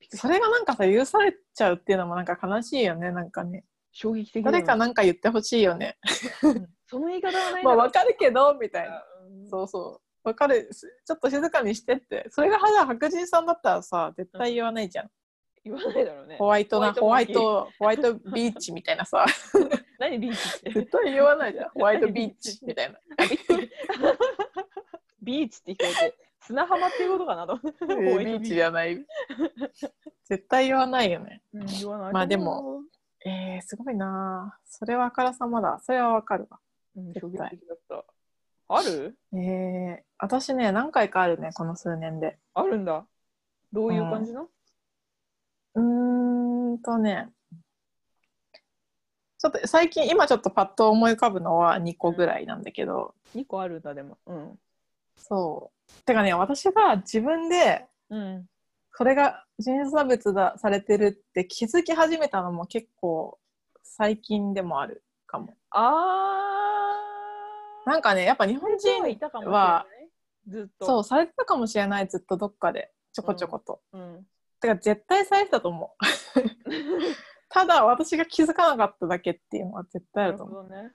[0.00, 3.64] びっくりしたそれがなんかさ許されちゃうっていうのもなんか悲しいよねなんかね。
[3.92, 5.96] 衝撃的誰かなんか言ってほしいよね。
[6.42, 6.68] うん。
[6.86, 9.02] その言い方はないまあだろわかるけどみたいな。
[9.42, 9.48] うん。
[9.48, 10.28] そうそう。
[10.28, 10.68] わかる。
[10.72, 12.26] すちょっと静かにしてって。
[12.30, 15.10] それがじゃあ白人さんだったらさ絶対言わないじゃん、
[15.76, 16.36] 言わないだろうね。
[16.38, 16.46] ホ。
[16.46, 19.24] ワイトなホワイトトホワイトビーチみたいなさ。
[19.98, 20.70] 何ビーチって？
[20.80, 21.70] 絶対言わないじゃん。
[21.70, 22.98] ホワイトビーチみたいな。
[22.98, 23.02] あ
[25.22, 27.58] ビーチって聞こえて、砂浜っていうことかなと。
[27.62, 29.04] えービーチじゃない。
[30.24, 31.42] 絶対言わないよね。
[31.52, 32.12] うん言わない。
[32.12, 32.82] まあでも、
[33.26, 34.58] えー、すごいな。
[34.64, 35.80] それはあからさまだ。
[35.82, 36.60] それはわかるわ。
[36.96, 37.50] うん、絶対。
[37.50, 38.04] 衝撃的だった。
[38.70, 39.18] ある？
[39.34, 42.38] えー、私ね何回かあるねこの数年で。
[42.54, 43.06] あるんだ。
[43.72, 47.28] どういう感じの、うーんとね
[49.38, 54.18] ちょっと最近今ちょっとパッと思い浮かぶのは2個ぐらいなんだけど、?2 個あるんだ、でも。
[54.26, 54.58] うん。
[55.16, 58.48] そうてかね私が自分でうん。
[58.92, 63.38] それが人種差別だされてるって気づき始めたのも結構
[63.84, 67.88] 最近でもあるかもあー。
[67.88, 69.02] なんかねやっぱ日本人
[69.48, 69.86] は。
[70.48, 70.86] ずっと。
[70.86, 73.98] そうされてたかもしれないずっとどっかでちょこちょこと、う。
[73.98, 74.26] うん。
[74.60, 76.40] てか絶対されてたと思う
[77.48, 80.92] ただ私が気づかなかっただけっていうのは絶対あなるると思うほどね。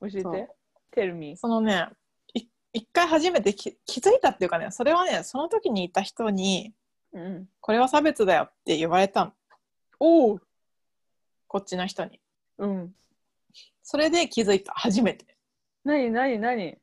[0.00, 0.48] 教えて。
[0.92, 1.36] Tell me.
[1.36, 1.88] そのね
[2.34, 6.74] い一回初めてき気づいたっていうかねそれはねその時にいた人に
[7.12, 7.48] うん。
[7.60, 9.32] これは差別だよって言われたの
[9.98, 10.40] おお。
[11.48, 12.20] こっちの人に
[12.58, 12.94] うん。
[13.82, 15.36] それで気づいた初めて
[15.84, 16.76] なになになに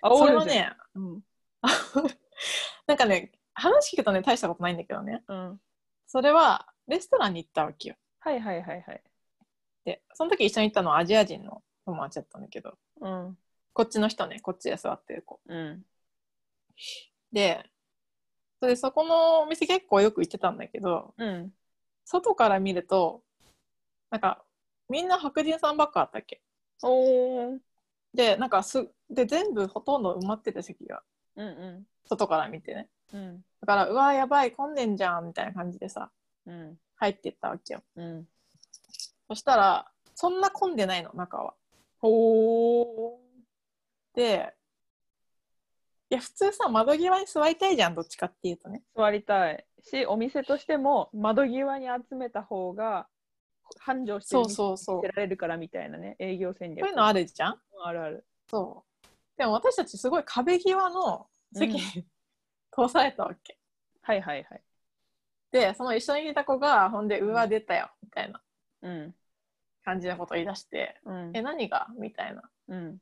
[0.00, 1.22] あそれはね、うん、
[2.86, 5.60] なんかね話聞くとね大したことないんだけどねうん。
[6.06, 9.02] それはレストランに行ったわけよはいはいはいはい。
[9.84, 13.38] でその時一緒に行ったのはアジア人の友達だったんだけどうん。
[13.72, 15.82] こっちの人ねこっちで座ってる子うん。
[17.32, 17.64] で
[18.60, 21.52] それそこのお店結構よく行ってたんだけどうん。
[22.04, 23.22] 外から見ると
[24.10, 24.42] なんか
[24.88, 26.40] みんな白人さんばっかあったっけ
[26.82, 27.58] おー。
[28.14, 31.02] でなんかすで全部ほとんど埋まってて席が
[31.36, 32.88] うんう外から見てねん。
[33.12, 33.44] うん。
[33.60, 36.10] だからうわやばい混んでんじゃんみたいな感じでさ
[36.46, 36.78] うん。
[36.96, 38.26] 入ってったわけようん。
[39.28, 41.54] そしたらそんな混んでないの中は。
[42.00, 43.18] ほ
[44.14, 44.54] で
[46.10, 48.82] いや普通さ窓際に座りたいじゃんどっちかっていうとね。
[48.96, 53.08] 座りたいしお店としても窓際に集めた方が
[53.78, 59.06] 繁盛してるそうそうそうられるからみたいなね営業戦略そういうのあるじゃんあるあるそう。
[59.36, 62.04] でも私たちすごい壁際の席に、うん
[62.86, 63.58] 通されたわけ。
[64.02, 64.62] はいはいはい
[65.50, 68.42] でその一緒にいた子がほんで「うわ出たよ」みたいな
[68.82, 69.14] うん
[69.84, 72.42] 感じのことを言い出してうん「え何が?」みたいな。
[72.68, 72.98] うん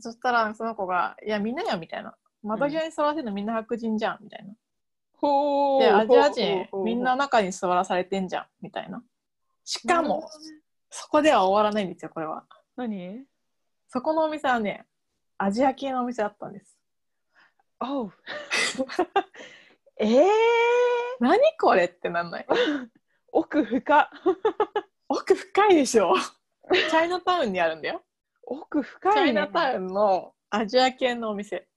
[0.00, 2.16] そしたらその子が「いやみんなよ」みたいな。
[2.42, 4.52] 窓際に座らせるのみんな白人じゃんみたいな。
[5.14, 9.04] ほでアジアほ人みんな中に座らされてんじゃんみたいな。
[9.64, 10.28] しかも
[10.90, 12.44] そこでは終わらないんですよこれは。
[12.76, 13.24] 何？
[13.88, 14.86] そこのお店はね
[15.38, 16.76] アジア系のお店だったんです。
[17.82, 18.12] おう
[19.98, 20.28] えー、
[21.20, 22.46] 何これってなんない？
[23.32, 24.10] 奥深
[25.08, 26.14] 奥深いでしょ
[26.72, 28.02] チャイナタウンにあるんだよ。
[28.44, 31.68] 奥チ深いねャイナタウンのアジア系のお店。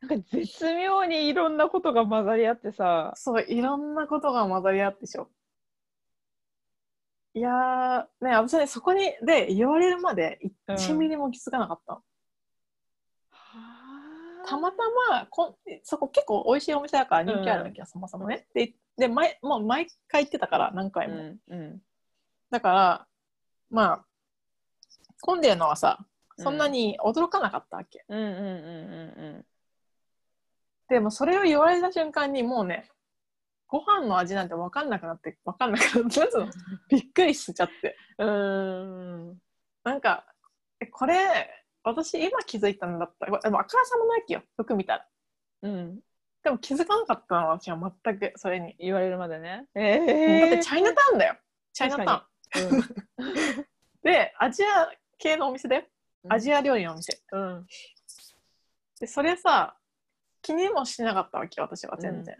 [0.00, 5.30] なんか絶妙にいろんなことが混ざり合ってさそう、いろんなことが混ざり合ってでしょ。
[7.34, 10.38] いやー、ね、私ね、そこに、で、言われるまで
[10.68, 12.02] 1うんミリも気づかなかったの。
[14.46, 14.78] たまた
[15.10, 18.46] まこん、そこ結構美味しいお店だから人気あるんだけど、そもそもね。
[18.54, 21.14] で、で前もう毎回行ってたから、何回も。
[21.14, 21.82] うんうん
[22.48, 23.06] だから、
[23.70, 24.04] まあ、
[25.20, 26.06] 混んでるのはさ、
[26.38, 28.04] そんなに驚かなかったわけ。
[30.88, 32.88] でもそれを言われた瞬間にもうね、
[33.66, 36.20] ご飯の味なんて分かんなくなって、分かんなくなって、
[36.88, 37.96] びっくりしちゃって。
[38.18, 39.38] うんうん
[39.82, 40.24] なんか、
[40.80, 45.06] えこれ、私今気づいたんだったら、でもあからさまなわけよ、よく見たら。
[45.62, 46.00] うん
[46.42, 48.76] でも気づかなかったの私は全くそれに。
[48.78, 51.36] 言われるまでねだえってチャイナタウンだよ。
[51.72, 53.66] チャイナタウン。
[54.02, 55.84] で、アジア系のお店だよ。
[56.28, 57.20] アジア料理のお店。
[57.32, 57.66] アうん
[59.00, 59.76] で、それさ、
[60.42, 62.36] 気にもしなかったわけよ、私は全然。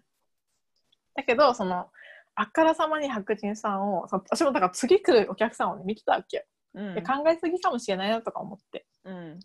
[1.14, 1.90] だけど、その、
[2.34, 6.44] あからさまに白人さんを、そ私もだから次来るお客さんを、ね、見てたわけよ。
[6.76, 8.86] うんで考えすぎかもしれないなとか思って。
[9.04, 9.40] うん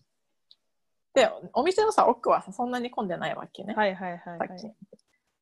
[1.14, 3.74] で、お店のさ、奥はさ、そんなに混んでないわけね。
[3.74, 4.76] はいはいはいはい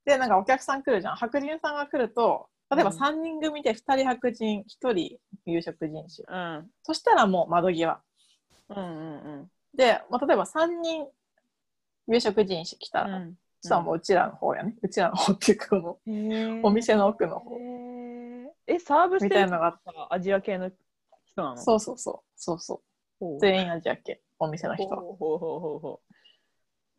[0.06, 1.16] で、なんかお客さん来るじゃん。
[1.16, 6.26] 白人さんが来ると、例えばうん3人組で2人白人、1人有色人種。
[6.28, 8.02] うんそしたらもう窓際。
[8.70, 8.80] うんう
[9.44, 11.08] んで、まあ、例えば3人
[12.08, 14.76] 有色人種来たら、うんそしたらもううちらの方やね。
[14.82, 17.58] うちらの方っていうか、このうんお店の奥の方。
[18.68, 20.72] えサーブしみてるのたいなのががアジア系の
[21.40, 21.58] 人なの？
[21.58, 22.30] そうそうそう。
[22.36, 22.82] そうそ
[23.22, 23.40] う。
[23.40, 25.02] 全員アジア系、お店の人は。
[25.02, 26.14] ほうほうほうほう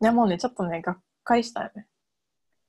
[0.03, 1.87] いや、もうね、ちょっとね、がっかりしたよね。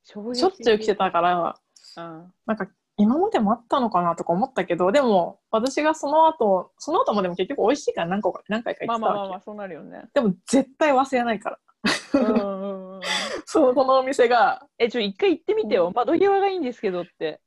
[0.04, 1.56] しょっちゅう来てたから、
[1.96, 9.14] うんなんか、今までもあったのかなとか思ったけど、でも、私がその後、その後もでも結局美味しいから何個か、何回か行ってたわけ。
[9.14, 11.58] まあまあまあまあそうなるよねでも、絶対忘れないから。
[13.46, 17.40] その、このお店が、えちょ一回行ってみてよ窓際がいいんですけどって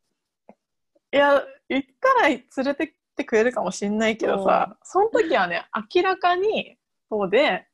[1.14, 6.78] いや、行ったら連れてってくれるかもしんないけどさ、その時はね、明らかに、
[7.10, 7.66] そうで、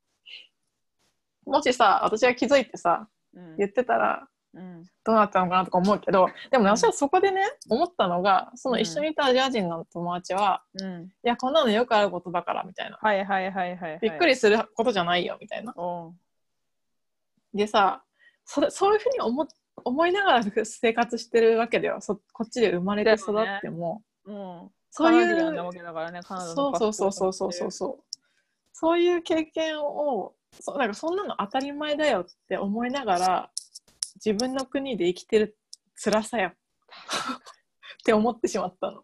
[1.45, 3.57] もしさ、私が気づいてさ、うん。
[3.57, 4.83] 言ってたら、うん。
[5.03, 11.03] どうなったのかなとか思うけど、でもね、私はそこでね、思ったのが、その一緒にいたアジア人の友達は、うん。
[11.05, 12.99] いや、こんなのよくあることだから、みたいな。
[13.01, 13.99] はいはいはいはいはい。
[14.01, 15.73] びっくりすることじゃないよ、みたいな。
[15.75, 16.13] お
[17.53, 18.03] でさ、
[18.45, 19.47] それそういうふうに思
[19.83, 21.97] 思いながら生活してるわけだよ。
[22.01, 24.03] そこっちで生まれて育っても。
[24.25, 28.17] うんそういカナディアンなうわけだからねカナダそうのそうそうそうそうそううそう。
[28.73, 33.51] そういう経験をそなんかそんなの当たり前だよって思いながら
[34.15, 35.57] 自分の国で生きてる
[35.95, 36.51] 辛さよ。
[38.01, 39.03] って思ってしまったの。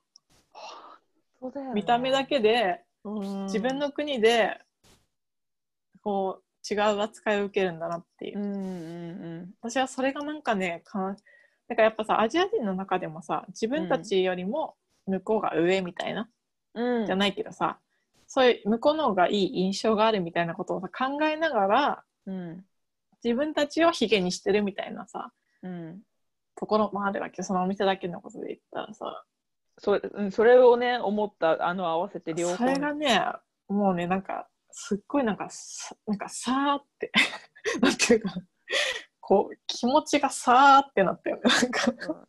[1.40, 1.74] そうだよね。
[1.74, 3.44] 見た目だけでうん。
[3.46, 4.60] 自分の国で
[6.02, 8.40] こう違う扱いを受けるんだなっていう。
[8.40, 11.16] うんうん私はそれがなんかねかな
[11.68, 14.76] だからやっぱさアジア人の中でもさ自分たちよりも
[15.08, 16.30] 向こうが上みたいな、
[16.74, 17.06] うん。
[17.06, 17.80] じゃないけどさ
[18.28, 22.66] そういう向こうの方がいい印象があるみたいなことをさ考えながらうん。
[23.24, 25.32] 自分たちをヒゲにしてるみたいなさ
[25.64, 26.02] うん。
[26.56, 29.24] ところもあるわけそのお店だけのことで言ったらさ。
[29.80, 32.58] それうんそれをね思ったあの合わせて両方。
[32.58, 33.22] それがね
[33.68, 37.12] もうねなんかすっごいなんかさなんかさーって
[37.82, 38.34] なんていうか
[39.20, 42.28] こう気持ちがさーってなったよねなんか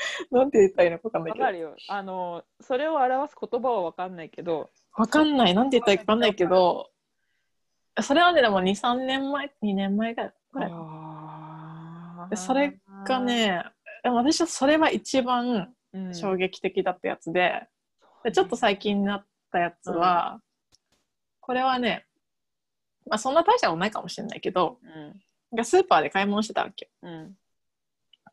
[0.30, 5.54] なんて言ったらいいのか分かんないけどわかるよあのそれを表す言葉はわかんないけどわかんない。
[5.54, 6.90] なんて言ったらいいかわかんないけど、
[8.02, 12.76] それはね、でも2、3年前、2年前ぐらいぐらそれ
[13.06, 13.62] が、ね、
[14.02, 17.68] でも私はそれは一番うん衝撃的だったやつで、
[18.24, 20.40] でちょっと最近になっったやつは、
[21.40, 22.06] これはね、
[23.08, 24.78] まあそんな大したことないかもしれないけど、
[25.52, 25.64] うん。
[25.64, 26.90] スーパーで買い物してたわけよ。
[27.02, 27.36] うん。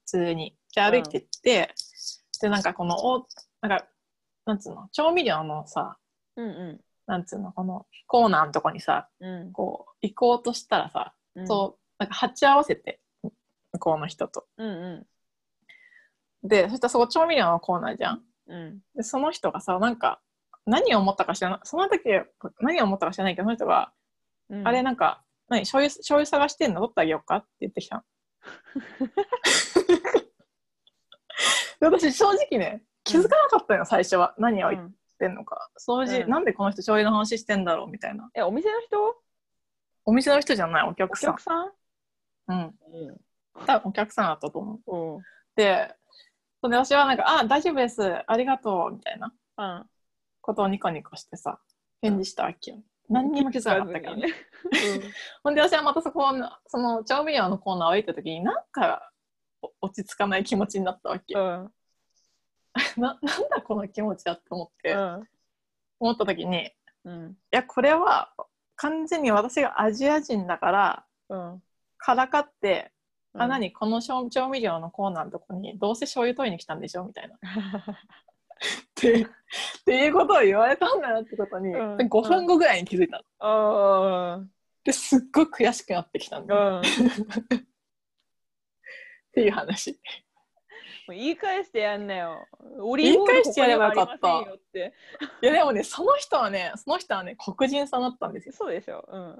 [0.08, 0.56] 普通に。
[0.74, 1.74] で、歩いてって、
[2.42, 3.28] で、なんかこの、お
[3.62, 3.86] なんか、
[4.46, 5.98] なんつうの、調味料のさ、
[6.38, 9.26] うんうなんつうの、このコーナーのとこにさ、ん。
[9.26, 9.52] うん。
[9.52, 13.02] こう、行こうとしたらさ、うんそう、なんか鉢合わせて、
[13.74, 14.46] 向こうの人と。
[14.58, 15.08] うんう
[16.44, 18.18] で、そしたらそこ調味料のコーナーじゃん。
[18.18, 18.24] ん。
[18.48, 18.80] うん。
[18.96, 20.22] で、その人がさ、なんか、
[20.66, 22.04] 何を思ったか知らない、その時
[22.60, 23.92] 何を思ったか知らないけど、その人が、
[24.50, 26.82] うんあれなんか、何醤油、醤油探してんの？
[26.82, 27.38] 取ってあげようか？
[27.38, 28.04] って言ってきた
[31.80, 34.34] 私、正直ね、気づかなかったよ、最初は。
[34.38, 35.70] 何を言っうんてんのか。
[35.80, 38.30] 掃除、うんなんでこの人醤油の話してんだろうみたいな。
[38.36, 39.16] え、お店の人？
[40.06, 41.42] お店の人じゃない、おお客さん客。
[41.42, 41.72] さん？
[42.48, 42.76] うん。
[43.66, 44.92] 多分お客さんだったと思う。
[44.92, 45.16] うん。
[45.16, 45.24] うん。
[45.56, 45.96] で、
[46.62, 49.90] それで私はなんか、あ、大丈夫です、ありがとう、みたいなうん。
[50.42, 51.60] ことをニコニコしてさ、
[52.02, 52.78] 返事したわけよ。
[53.10, 54.34] 何にも気づかなかったからね。
[55.44, 59.12] ほんで私はまたそこの、その調味料のコーナーを行った時に、なんか
[59.62, 61.46] お落ち着かない気持ちになったわけうよ。
[61.64, 61.74] ん。
[62.98, 65.28] ななんだこの気持ちだって思って、うん。
[66.00, 66.72] 思った時に、い
[67.06, 67.38] うん。
[67.52, 68.34] や、これは
[68.76, 71.64] 完全に私がアジア人だから、うん。
[71.98, 72.92] からかって、
[73.34, 73.72] あ、うん何？
[73.72, 77.04] この調調味料のコーナーのとこにどうせ醤油取りに来たんでしょ？
[77.06, 77.38] みたいな。
[78.58, 79.26] ってっ
[79.86, 83.24] ていうことを言われたんだなってことに、うんで5分後ぐらいに気づいたの。
[83.40, 84.42] あ
[84.84, 86.82] ですっごい悔しくなってきたんだ、うん。
[89.34, 90.00] ていう話。
[91.08, 92.46] もう言い返してやんなよ。
[92.98, 94.94] 言い返してやればよかったオリーブオイルここにはありませんよって。
[95.42, 98.54] いやでもね、その人はね、その人はね、黒人さんだったんですよ。
[98.54, 99.06] そうでしょ。
[99.08, 99.36] うん。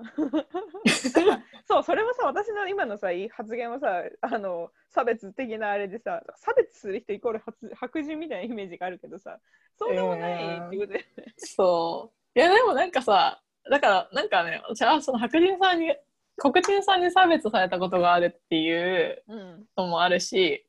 [1.68, 9.40] そう、それもさ、私の今のさ、いい発言はさ、あの、差別的なあれでさ、差別する人イコール白白人みたいなイメージがあるけどさ、
[9.78, 11.06] そうでもないってことで、
[11.38, 12.40] そう。
[12.40, 15.94] いやでもなんかさ、だからなんかね、私はその白人さんに、
[16.38, 19.68] 黒人さんに差別されたことがあるっていううん。
[19.76, 20.67] のもあるし、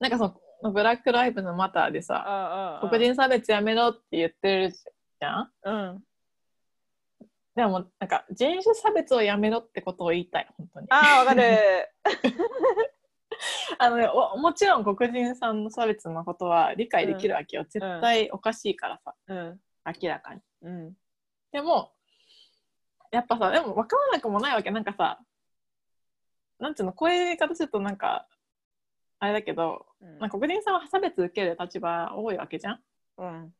[0.00, 2.88] なんかそのブラックライブのマターであさ。
[2.90, 5.50] 黒人差別やめろって言ってるじゃん？
[5.64, 6.04] うん。
[7.54, 10.86] でもなんか人種差別をやめろってことを言いたい、本当に。
[10.90, 11.42] ああ、わかる。
[13.78, 17.64] あのねお、もちろん黒人さんの差別のことは理解できるわけよ。
[17.64, 19.60] 絶対おかしいからさ、うん。
[20.02, 20.40] 明らかに。
[20.62, 20.94] うん。
[21.52, 21.92] でも、
[23.10, 24.70] やっぱさ、でも分からなくもないわけ。
[24.70, 25.18] なんかさ、
[26.58, 28.26] なんていうの、こういう言い方するとなんか、
[29.18, 32.80] あれだけど、うんなんか黒人さんは差別受ける立場多いわけじゃん？
[33.18, 33.54] うん。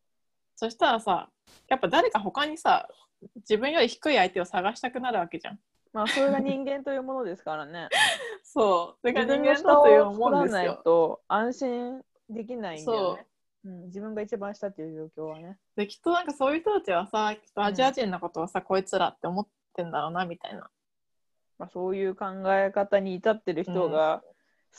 [0.54, 1.28] そしたらさ、
[1.68, 2.88] やっぱ誰か他にさ、
[3.36, 5.58] 自分より低い相手を探したくなるわけじゃん。
[5.92, 7.88] まあ、それが人間というものですからね。
[8.44, 9.00] そう。
[9.00, 10.82] それが自人間だというを作らないもんですよ。
[10.84, 13.26] と安心できないんだよそね。
[13.64, 15.58] うん、自分が一番下っていう状況はね。
[15.74, 20.70] で、きっとなんかそういう人たちはさ、きっとアジア人のことをさ、こいつらって思ってんだろうな、みたいな。
[21.58, 24.22] まあ、そういう考え方に至ってる人が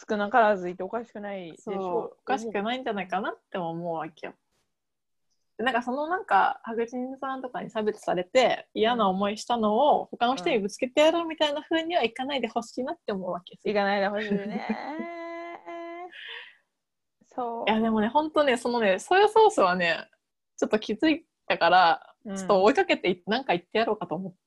[0.09, 2.17] 少なからずいておかしくないでしょう。
[2.21, 4.33] おかしくないんじゃないかなって思うわけよ。
[5.57, 13.71] でなんかそのなんか白人さんとかに差別されて嫌な思いしたのを他の人にぶつけてやろうみたいな風にはいかないでほしいなって思うわけですよ。
[13.71, 14.67] いかないでほしいね。
[17.33, 17.65] そう。
[17.67, 20.07] いやでもね本当ねそのねソイヤソースはね
[20.57, 24.37] ちょっと気づいたからうんちょっと追いかけていなんか言ってやろうかと思って、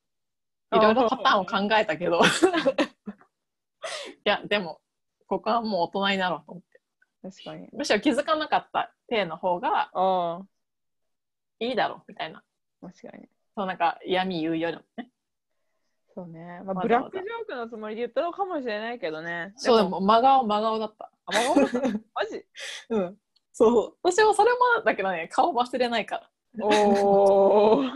[0.77, 2.25] いろいろパターンを考えたけど い
[4.25, 4.81] やでも
[5.31, 6.81] ここはもう大人になろうと思って。
[7.23, 7.69] 確かに。
[7.73, 9.91] むしろ気づかなかった体の方が
[11.61, 12.43] いいだろうみたいな。
[12.83, 13.29] 確かに。
[13.57, 15.09] そうなんか嫌味言うよりもね。
[16.15, 16.61] そうね。
[16.65, 19.53] まあ、ブラックジョークのつもりで言ったのかもしれないけどね。
[19.57, 21.13] そうでも、も真顔真顔だった。
[21.27, 21.99] あ、真顔だった？
[22.13, 22.45] マジ？
[22.91, 23.17] うん。
[23.53, 23.97] そう。
[24.03, 26.17] 私もそれもだけどね顔忘れないか
[26.59, 26.67] ら。
[26.67, 27.91] おー。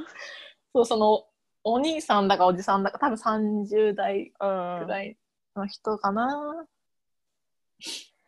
[0.73, 1.27] そうその
[1.65, 5.17] お兄さんだかおじさんだか多分30代うんぐらい
[5.57, 6.67] の人かな、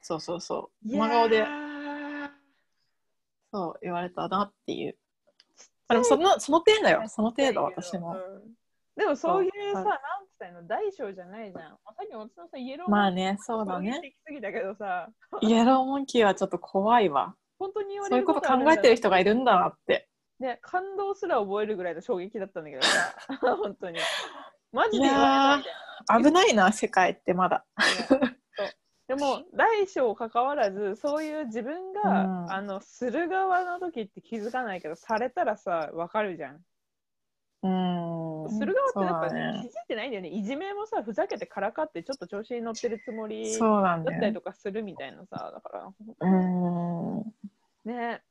[0.00, 0.88] そうそうそう。
[0.88, 1.44] 真顔で。
[3.52, 4.96] そう言われたなっていう。
[5.88, 7.02] あでもそのその程度よ。
[7.08, 8.56] その程度私も、うん。
[8.96, 9.84] でもそういうさ、そう。
[9.84, 9.96] なん
[10.26, 11.70] つったの大小じゃないじゃん。
[11.70, 14.00] まあさっきも私のさ、イエローまあねそうだね。
[14.26, 15.08] すぎたけどさ、
[15.40, 17.34] イエローモンキーはちょっと怖いわ。
[17.58, 20.08] 本当に言わそういうこと考えてる人がいるんだなって。
[20.38, 23.14] ね、感動すら覚えるぐらいの衝撃だったんだけどさ、
[23.56, 23.98] 本当に。
[24.72, 27.64] マジでい言われたやみたいー危ないな世界ってまだ
[29.08, 32.52] でも大小かかわらずそういう自分が、うん。
[32.52, 36.56] あのする側の時って気づかないけどされたらさわかるじゃん。
[37.62, 38.50] うーん。
[38.50, 39.60] する側ってやっぱ、そうだね。
[39.62, 40.28] 気づいてないんだよね。
[40.30, 45.84] いじめもさふざけてからかってちょっと調子に乗ってるつもりだったりとかするみたいなさだから。
[45.84, 46.28] うー
[47.20, 47.34] ん。
[47.84, 48.22] ね。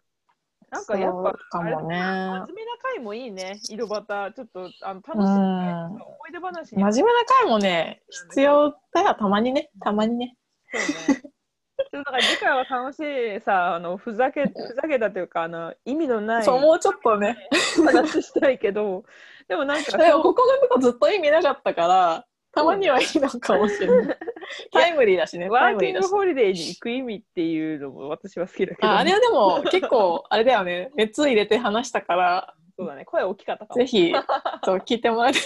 [0.72, 1.72] なんかやっぱね。
[1.72, 3.60] 真面目な回もいいね。
[3.70, 5.86] 井戸端ちょっとあの楽しい、うん。
[6.02, 6.84] 思い出話に。
[6.84, 10.36] 真面目な回もね、必要だよ、たまにね、たまにね。
[10.80, 11.22] そうね。
[11.78, 17.38] ちょっとだから次回は楽しいさあのふざけふざけたというかあの意味のないそう、もうちょっとね。
[17.86, 19.04] 話したいけど
[19.48, 24.18] でもなんかでも、ここのとこずっと意味なかったから、たまにはいいのかもしれない。
[24.72, 25.80] タイムリーだしね、ワー。
[25.80, 34.12] キングホリデーに行く意味っていうのも私は好きだけど、ああれはでも、結構、あれだよね、熱入れて話したから、そうだね声大きかったかもぜひ、
[34.64, 35.40] そう聞いてもらって。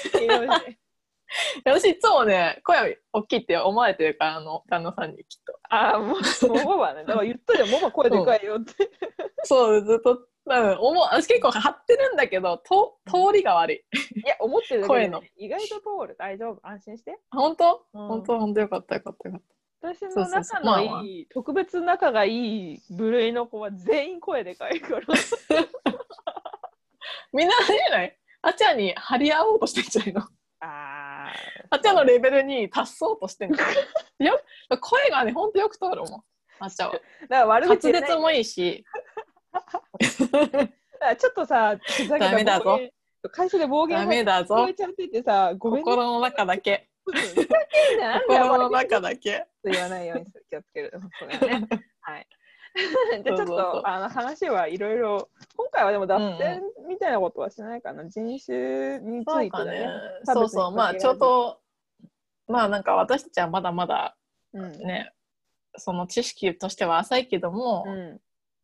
[1.65, 5.59] 私、いつもね、声大きいって思われてるから、あの、旦那さんにきっと。
[5.69, 7.01] ああもうモバはね。
[7.05, 8.89] だから言ったじゃんモバ声でかいよって、
[9.43, 11.03] そう、ずっと、うん、思う。
[11.11, 13.77] 私結構張ってるんだけど、と通りが悪い。
[13.77, 15.21] いや思ってるだけで、声の。
[15.21, 16.15] ね、意外と通る。
[16.17, 16.59] 大丈夫。
[16.67, 17.19] 安心して。
[17.29, 18.07] 本当、うん。
[18.07, 18.39] 本当？
[18.39, 19.41] 本当よかったよかったよかっ
[19.81, 19.93] た。
[19.93, 21.03] 私の仲のいいまあまあ。
[21.31, 25.05] 特別仲がいい部類の子は全員声でかいから。
[27.31, 28.17] みんなあれじゃない？
[28.41, 30.21] あちゃんに張り合おうとしてんじゃないの？
[30.61, 31.31] あ
[31.69, 33.75] あちゃんのレベルに達そうとしてんじゃない
[34.25, 34.39] よ
[34.81, 36.23] 声がね、ほんとよく通るもん。
[36.59, 36.93] あちゃんは。
[36.93, 38.85] だから悪滑口言えない舌もいいし、
[41.19, 42.79] ちょっとさふざけたダメだぞ
[43.31, 44.73] 会社で暴言ダがメだぞ聞こえ。
[44.73, 46.89] ちゃっててさごめんね心の中だけ。
[48.27, 49.47] 心の中だけ。
[49.63, 50.91] 言わないように気をつける。
[51.47, 51.67] ね。
[52.01, 52.27] はい。
[53.23, 59.85] じゃあちょっとあの話はいろいろ今回はでも脱線みたいなことはしないかな、人種についてだね。
[60.25, 60.33] かね。
[60.33, 60.71] そうそう。
[60.71, 61.59] まあ、ちょうど、
[62.47, 64.15] まあなんか私たちはまだまだ
[64.53, 64.71] うん。
[64.79, 65.13] ね、
[65.77, 68.19] その知識としては浅いけども、うん。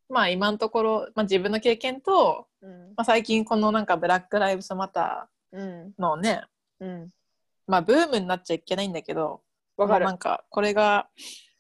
[0.10, 2.94] まあ今のところ、まあ、自分の経験と、うん。
[2.96, 5.62] まあ、最近このなんかブラック・ライブズ・マタうん。
[5.62, 6.44] ーのね、
[6.80, 7.10] うん。
[7.68, 9.42] まあブームになっちゃいけないんだけど、
[9.78, 10.06] わかる。
[10.06, 11.08] まあなんかこれが、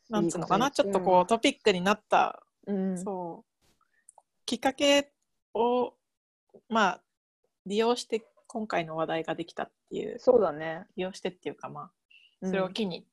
[0.09, 2.97] なんつうのかな、ちょっとこうトピックになった、うん。
[2.97, 5.11] そう、きっかけ
[5.53, 5.93] を、
[6.69, 7.01] まあ
[7.65, 10.85] 利用して今回の話題ができたっていう、そうだね。
[10.95, 11.91] 利用してっていうかまあ、
[12.41, 12.49] うん。
[12.49, 13.05] それを機に、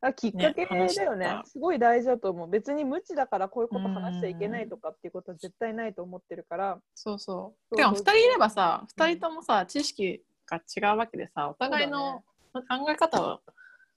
[0.00, 1.42] あきっかけだよね。
[1.44, 2.50] すごい大事だと思う。
[2.50, 6.80] 別に無知だからこういうこと話しちゃいけないとかっていうことは絶対ないと思ってるから。
[6.94, 7.36] そうそう。
[7.70, 9.04] そうてか、2人いればさ、うん。
[9.04, 12.22] 2人ともさ、知識が違うわけでさ、お互いの
[12.52, 13.40] 考え方を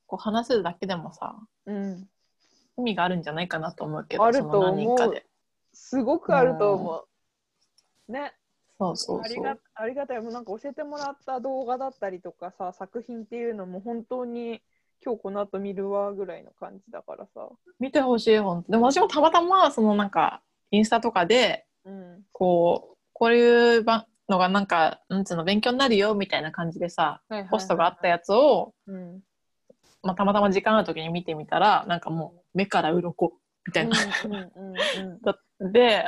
[0.07, 1.35] こう話せるだけでもさ、
[1.65, 2.07] うん。
[2.77, 5.25] 意味があるんじゃないかなと思うけど、あるとその何人か思うで。
[5.73, 7.05] すごくあると思
[8.07, 8.11] う。
[8.11, 8.33] ね。
[8.77, 9.57] そうそうありが。
[9.73, 14.61] ありがたいもうなんか教えてもらった動画だったりとかさ作品っていうのも本当に
[15.03, 17.47] 今日この後見るわぐらいの感じだからさ、
[17.79, 18.71] 見てほしい、ほんと。
[18.71, 20.41] でも私もたまたま、そのなんか、
[20.71, 27.21] インスタとかで、うんこう、こういうばのがなんか、なんつうの、勉強になるよみたいな感じでさ、
[27.51, 29.19] ポストがあったやつを、うん
[30.01, 33.33] まあ、たまたま時間ある時に見てみたら、なんかもう、目から鱗
[33.67, 33.95] みたいな。
[35.59, 36.05] で、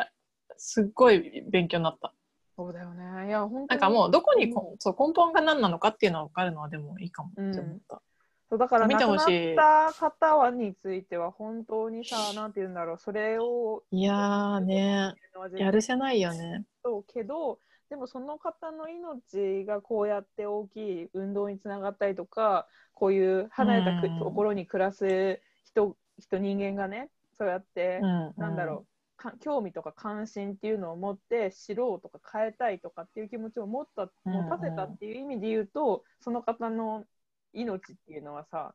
[0.57, 2.13] すっごい勉強になった。
[2.57, 8.01] そうだよねいや本当になんかもうどこにこうんそう根本が何なのかっていうのが分かるのはでもいいかもって思った。
[8.49, 15.13] そうだから見て亡くなった方はについては本当にさなんて言うんだろうそれをいやーね、
[15.55, 16.63] やるせないよね。
[16.83, 17.59] そうけど
[17.89, 28.87] でもその方の命がこうやって大きい運動につながったりとかこういう離れたところに暮らす人人人間がねそうやって、うん、なんだろう
[29.17, 37.05] か興味とか関心っていうのを持って知ろうとか変えたいとかっていう気持ちを持ったうん持たせたっていう意味で言うと、その方の
[37.53, 38.73] 命っていうのはさ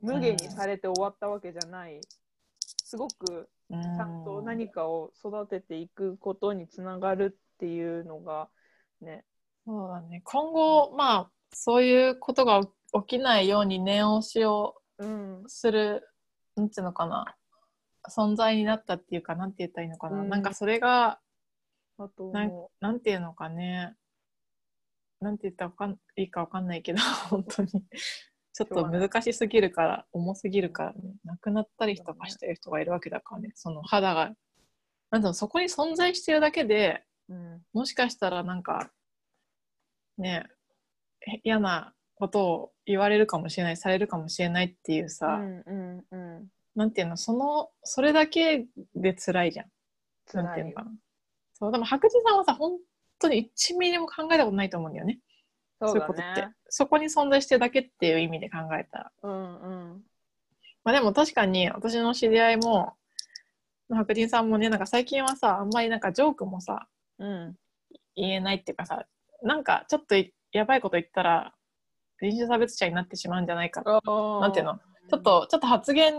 [0.00, 2.00] 無限にされて終わったわけじゃない。
[2.84, 8.48] すごくうん、ちゃんと何かを育てていくことにつながるっていうのが
[9.00, 9.24] ね。
[9.66, 10.22] そうだね。
[10.24, 12.70] 今後、まあ、そういうことが起
[13.06, 15.44] きないように念押しをうん。
[15.46, 16.02] する、
[16.58, 17.36] なんていうのかな、
[18.08, 20.20] 存在になったっていうか、なんて言ったらいいのかな。
[20.20, 21.20] うんなんかそれが、
[21.98, 23.94] あとなんもなんていうのかね。
[25.20, 27.70] なんて言ったらわかんいいかわかんないけど、 本当に。
[28.52, 31.14] ちょっと難しすぎるから、重すぎるからね。
[31.24, 33.52] 亡くなったりとかしてる人がいるわけだからね。
[33.54, 34.34] その肌が、
[35.10, 38.90] なんだろう、そこに存在してるだけで、う、うん、もしかしたらなんか、
[40.16, 40.44] ね、
[41.20, 49.66] え嫌なことを言われるかもしれない、されるかもしれないっていうさ、うんうんうんなんていうの、その、それだけで辛いじゃん。
[50.32, 50.92] なんていうのかな。
[51.54, 52.78] そう、でも白人さんはさ、本
[53.18, 55.18] 当に1ミリも考えたことないと思うんだよね。
[55.80, 56.46] そそういうことって。
[56.68, 59.12] そこに存在してるだけっていう意味で考えたら。
[59.22, 60.02] うんうん
[60.84, 62.94] まあでも確かに私の知り合いも、
[63.90, 66.86] 白人さんもね、なんか最近はさ、あんまりなんかジョークもさ、
[67.18, 67.56] うん
[68.14, 69.04] 言えないっていうかさ、
[69.42, 71.54] なんかちょっといやばいこと言ったら、
[72.20, 73.82] 人種差別者になってしまうんじゃないか。
[73.82, 74.00] な
[74.40, 74.78] なんていうの？
[75.10, 76.14] ちょっと、ちょっと発言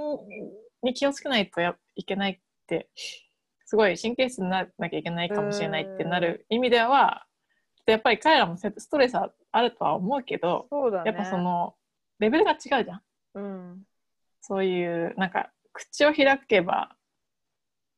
[0.82, 2.90] に気をつけないとやいけないって、
[3.66, 7.26] すごい神経質にならなきゃいけないかもしれないってなる意味では、
[7.86, 11.12] やっぱり彼らもせストレスはあるとは思うけど、そうだね。
[11.12, 11.76] やっぱその
[12.20, 13.02] レベルが違うじゃん。
[13.36, 13.84] うん。
[14.42, 16.96] そういうなんか口を開けば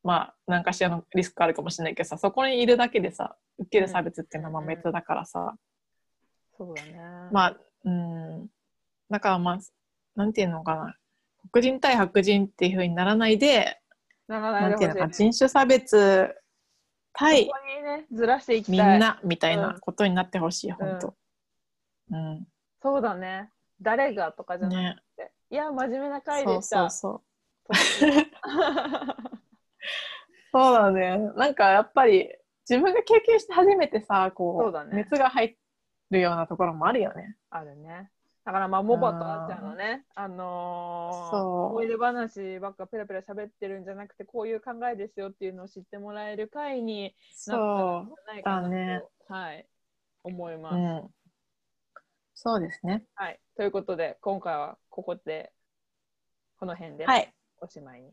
[0.04, 5.56] まあ何かしらのリスクあるかもしれないけどさそこにいるだけでさ受ける差別っていうのはまあ別だからさ、
[6.58, 6.94] そうだね。
[7.32, 8.50] まあうん
[9.10, 9.60] だからまあ
[10.16, 10.96] なんていうのかな
[11.52, 13.80] 黒人対白人っていうふうにならないで
[14.28, 16.36] ならなない人種差別
[17.14, 17.46] 対
[17.84, 18.72] ね、ずらしていき。
[18.72, 21.14] みんなみたいなことになってほしい、ん本当
[22.12, 22.48] うん
[22.82, 23.50] そうだね。
[23.82, 25.32] 誰がとかじゃなねくて。
[25.50, 26.90] いや、真面目な回そうでした。
[26.90, 27.22] そう
[27.70, 27.74] そう
[30.54, 31.18] そうだね。
[31.36, 32.30] なんかやっぱり
[32.70, 35.58] 自分が経験して初めてさ、こうそうだね熱が入
[36.12, 37.36] るようなところもあるよね。
[37.50, 38.10] あるね。
[38.44, 47.14] だからまあ、モバとあっちゃんのね、あのー、そう思い出話ばっかペラペラ喋ってるんじゃなくて、こういう考えですよっていうのを知ってもらえる回に
[47.46, 49.68] なったんそじゃないかなと、だねはい、
[50.24, 50.74] 思います。
[50.74, 50.78] う。
[50.78, 51.10] うん。
[52.34, 53.04] そうですね。
[53.14, 53.40] はい。
[53.56, 55.52] ということで、今回はここで、
[56.58, 57.32] この辺ではい。
[57.62, 58.12] おしまいに。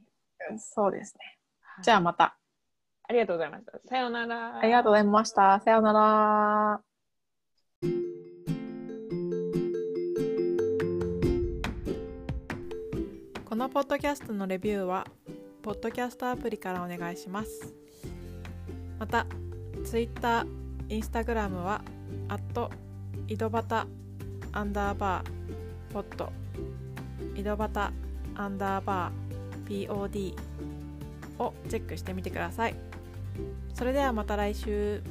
[0.58, 1.24] そうですね。
[1.24, 1.38] はい
[1.80, 2.36] じゃあまた。
[3.04, 3.78] ありがとうございました。
[3.88, 4.58] さようなら。
[4.58, 5.60] ありがとうございました。
[5.60, 6.87] さようなら。
[13.58, 15.04] のポッドキャストのレビューは
[15.62, 17.74] ポッドキャストアプリからお願いします。
[19.00, 19.26] また
[19.84, 20.46] Twitter、
[20.88, 21.82] Instagram は
[23.26, 23.88] 井戸端
[24.52, 26.30] アンダーバーポッド
[27.34, 27.90] 井戸端
[28.36, 30.36] アンダーバー POD
[31.40, 32.76] をチェックしてみてください。
[33.74, 35.02] それではまた来週。